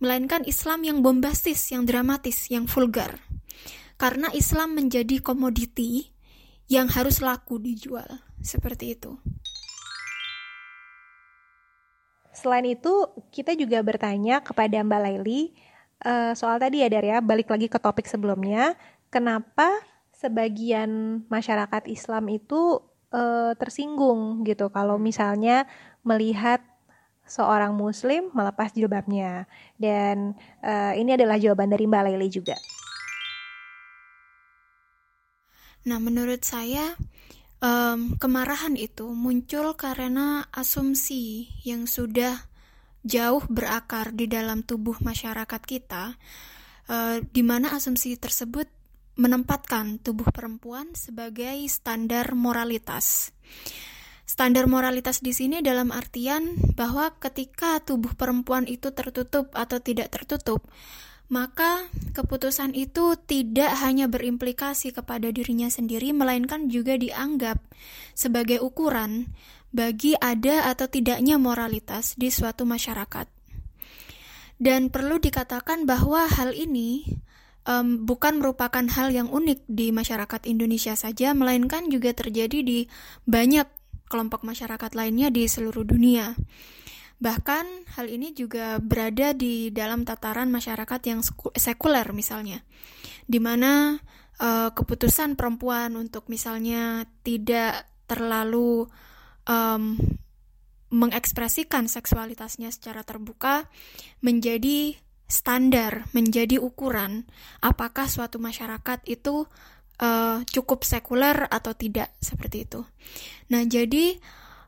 [0.00, 3.20] melainkan Islam yang bombastis, yang dramatis, yang vulgar.
[4.00, 6.16] Karena Islam menjadi komoditi
[6.72, 8.08] yang harus laku dijual,
[8.40, 9.20] seperti itu.
[12.32, 15.52] Selain itu, kita juga bertanya kepada Mbak Laili
[16.08, 18.80] uh, soal tadi ya dari ya, balik lagi ke topik sebelumnya,
[19.12, 19.68] kenapa
[20.16, 22.80] sebagian masyarakat Islam itu
[23.14, 24.70] uh, tersinggung gitu.
[24.74, 25.66] Kalau misalnya
[26.02, 26.64] melihat
[27.30, 29.46] seorang muslim melepas jilbabnya.
[29.78, 30.34] Dan
[30.66, 32.58] uh, ini adalah jawaban dari Mbak Leli juga.
[35.86, 36.98] Nah, menurut saya
[37.62, 42.50] um, kemarahan itu muncul karena asumsi yang sudah
[43.00, 46.20] jauh berakar di dalam tubuh masyarakat kita,
[46.92, 48.68] uh, di mana asumsi tersebut
[49.20, 53.36] menempatkan tubuh perempuan sebagai standar moralitas.
[54.24, 60.64] Standar moralitas di sini dalam artian bahwa ketika tubuh perempuan itu tertutup atau tidak tertutup,
[61.28, 67.60] maka keputusan itu tidak hanya berimplikasi kepada dirinya sendiri, melainkan juga dianggap
[68.16, 69.28] sebagai ukuran
[69.70, 73.28] bagi ada atau tidaknya moralitas di suatu masyarakat.
[74.60, 77.04] Dan perlu dikatakan bahwa hal ini
[77.66, 82.86] um, bukan merupakan hal yang unik di masyarakat Indonesia saja, melainkan juga terjadi di
[83.26, 83.66] banyak
[84.10, 86.34] kelompok masyarakat lainnya di seluruh dunia.
[87.20, 91.20] Bahkan hal ini juga berada di dalam tataran masyarakat yang
[91.52, 92.64] sekuler misalnya,
[93.28, 94.00] di mana
[94.40, 98.88] uh, keputusan perempuan untuk misalnya tidak terlalu
[99.44, 100.00] um,
[100.90, 103.70] mengekspresikan seksualitasnya secara terbuka
[104.24, 104.98] menjadi
[105.30, 107.24] standar, menjadi ukuran
[107.62, 109.46] apakah suatu masyarakat itu
[110.02, 112.82] uh, cukup sekuler atau tidak seperti itu.
[113.54, 114.18] Nah, jadi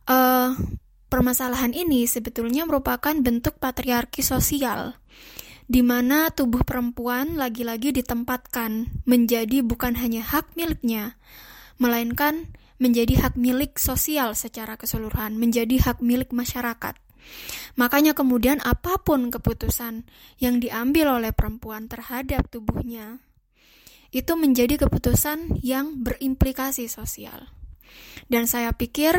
[0.07, 0.55] uh,
[1.11, 4.97] permasalahan ini sebetulnya merupakan bentuk patriarki sosial
[5.67, 11.17] di mana tubuh perempuan lagi-lagi ditempatkan menjadi bukan hanya hak miliknya,
[11.81, 12.53] melainkan
[12.83, 16.99] menjadi hak milik sosial secara keseluruhan, menjadi hak milik masyarakat.
[17.75, 20.05] Makanya kemudian apa pun keputusan
[20.37, 23.21] yang diambil oleh perempuan terhadap tubuhnya,
[24.13, 27.49] itu menjadi keputusan yang berimplikasi sosial.
[28.29, 29.17] Dan saya pikir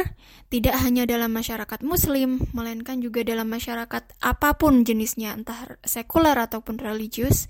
[0.50, 6.78] tidak hanya dalam masyarakat muslim, melainkan juga dalam masyarakat apa pun jenisnya, entah sekuler ataupun
[6.78, 7.50] religius,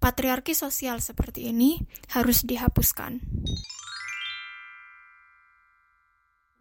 [0.00, 1.80] patriarki sosial seperti ini
[2.12, 3.20] harus dihapuskan.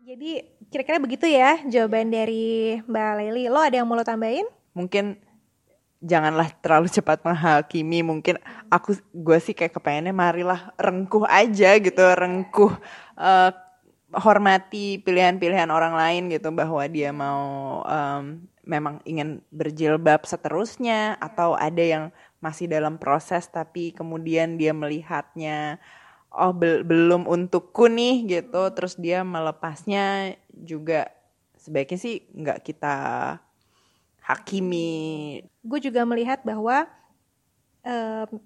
[0.02, 0.41] Jadi
[0.74, 3.45] kira-kira begitu ya jawaban dari Mbak Leli.
[3.54, 4.49] Lo ada yang mau lo tambahin?
[4.74, 5.22] Mungkin
[6.02, 8.02] janganlah terlalu cepat menghakimi.
[8.02, 8.41] Mungkin
[8.74, 12.74] aku gue sih kayak kepengennya marilah rengkuh aja gitu, rengkuh
[13.14, 13.54] uh,
[14.18, 21.82] hormati pilihan-pilihan orang lain gitu bahwa dia mau um, memang ingin berjilbab seterusnya atau ada
[21.82, 22.06] yang
[22.41, 25.78] masih dalam proses tapi kemudian dia melihatnya
[26.32, 28.62] oh be belum untukku nih gitu.
[28.72, 31.12] Terus dia melepasnya juga
[31.60, 32.96] sebaiknya sih nggak kita
[34.24, 35.44] hakimi.
[35.62, 36.88] Gue juga melihat bahwa
[37.84, 38.40] um,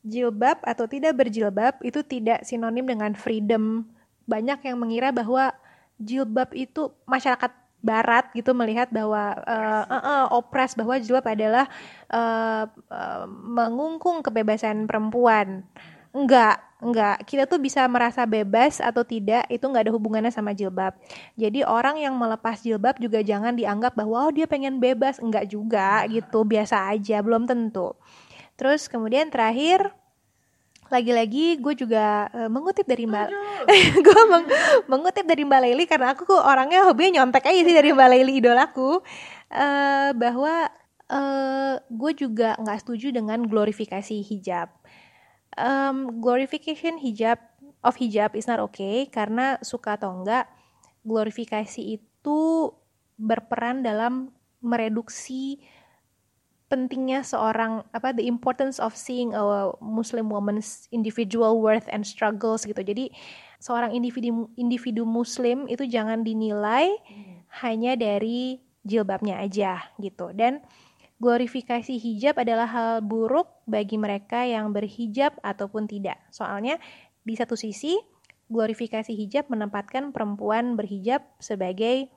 [0.00, 3.84] jilbab atau tidak berjilbab itu tidak sinonim dengan freedom.
[4.24, 5.52] Banyak yang mengira bahwa
[6.00, 11.64] jilbab itu masyarakat barat gitu melihat bahwa uh, uh, uh, opres bahwa jilbab adalah
[12.12, 15.64] uh, uh, mengungkung kebebasan perempuan
[16.10, 17.22] Enggak, enggak.
[17.22, 20.98] Kita tuh bisa merasa bebas atau tidak, itu enggak ada hubungannya sama jilbab.
[21.38, 26.02] Jadi orang yang melepas jilbab juga jangan dianggap bahwa oh dia pengen bebas, enggak juga
[26.10, 27.94] gitu, biasa aja, belum tentu.
[28.58, 29.94] Terus kemudian terakhir
[30.90, 33.30] lagi-lagi gue juga uh, mengutip dari mbak
[34.04, 34.44] gue meng
[34.90, 38.98] mengutip dari mbak Leli karena aku orangnya hobinya nyontek aja sih dari mbak Leli idolaku
[38.98, 40.66] uh, bahwa
[41.06, 44.79] uh, gue juga nggak setuju dengan glorifikasi hijab
[45.58, 47.40] um, glorification hijab
[47.80, 50.46] of hijab is not okay karena suka atau enggak
[51.02, 52.70] glorifikasi itu
[53.16, 55.60] berperan dalam mereduksi
[56.70, 62.78] pentingnya seorang apa the importance of seeing a Muslim woman's individual worth and struggles gitu.
[62.78, 63.10] Jadi
[63.58, 67.50] seorang individu individu Muslim itu jangan dinilai hmm.
[67.66, 70.30] hanya dari jilbabnya aja gitu.
[70.30, 70.62] Dan
[71.20, 76.16] glorifikasi hijab adalah hal buruk bagi mereka yang berhijab ataupun tidak.
[76.32, 76.80] Soalnya
[77.22, 77.94] di satu sisi
[78.50, 82.08] glorifikasi hijab menempatkan perempuan berhijab sebagai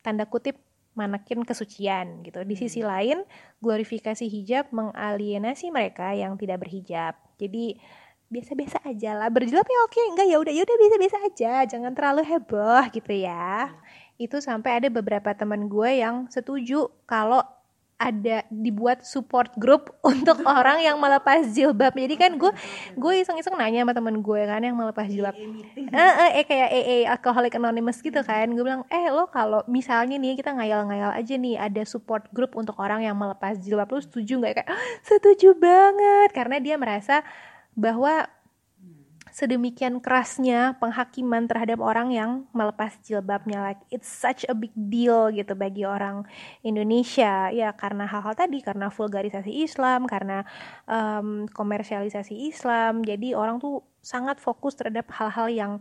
[0.00, 0.56] tanda kutip
[0.96, 2.40] manekin kesucian gitu.
[2.46, 2.88] Di sisi hmm.
[2.88, 3.18] lain,
[3.60, 7.18] glorifikasi hijab mengalienasi mereka yang tidak berhijab.
[7.36, 7.76] Jadi
[8.32, 9.28] biasa-biasa aja lah.
[9.28, 13.68] Berjilbab ya oke, enggak ya udah ya udah biasa-biasa aja, jangan terlalu heboh gitu ya.
[13.68, 13.76] Hmm.
[14.16, 17.44] Itu sampai ada beberapa teman gue yang setuju kalau
[17.96, 21.96] ada dibuat support group untuk orang yang melepas jilbab.
[21.96, 22.52] Jadi kan gue
[22.94, 25.34] gue iseng-iseng nanya sama temen gue kan yang melepas jilbab.
[25.36, 28.46] eh, eh, eh kayak AA alcoholic anonymous gitu kan.
[28.52, 32.76] Gue bilang eh lo kalau misalnya nih kita ngayal-ngayal aja nih ada support group untuk
[32.76, 34.54] orang yang melepas jilbab lo setuju nggak?
[34.62, 34.70] Kayak
[35.00, 36.30] setuju banget.
[36.36, 37.24] Karena dia merasa
[37.76, 38.28] bahwa
[39.36, 43.60] sedemikian kerasnya penghakiman terhadap orang yang melepas jilbabnya.
[43.60, 46.24] Like it's such a big deal gitu bagi orang
[46.64, 47.52] Indonesia.
[47.52, 50.48] Ya karena hal-hal tadi karena vulgarisasi Islam karena
[50.88, 53.04] um, komersialisasi Islam.
[53.04, 55.72] Jadi orang tuh sangat fokus terhadap hal-hal yang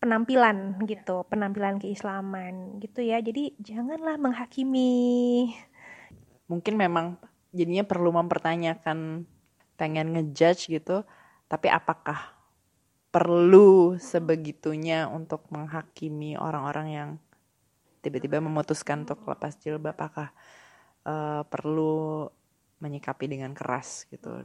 [0.00, 3.20] penampilan gitu penampilan keislaman gitu ya.
[3.20, 5.52] Jadi janganlah menghakimi.
[6.48, 7.20] Mungkin memang
[7.52, 9.28] jadinya perlu mempertanyakan
[9.76, 11.04] pengen ngejudge gitu
[11.44, 12.37] tapi apakah
[13.08, 17.10] perlu sebegitunya untuk menghakimi orang-orang yang
[18.04, 20.30] tiba-tiba memutuskan untuk lepas jilbab apakah
[21.08, 22.28] uh, perlu
[22.78, 24.44] menyikapi dengan keras gitu.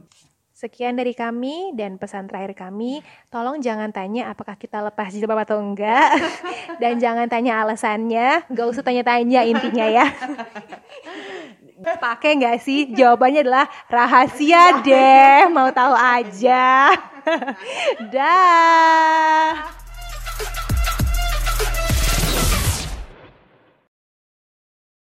[0.54, 5.58] Sekian dari kami dan pesan terakhir kami, tolong jangan tanya apakah kita lepas jilbab atau
[5.58, 6.14] enggak
[6.82, 10.06] dan jangan tanya alasannya, gak usah tanya-tanya intinya ya.
[11.84, 12.96] Pakai nggak sih?
[12.96, 16.88] Jawabannya adalah rahasia deh, mau tahu aja.
[18.12, 19.83] Dah.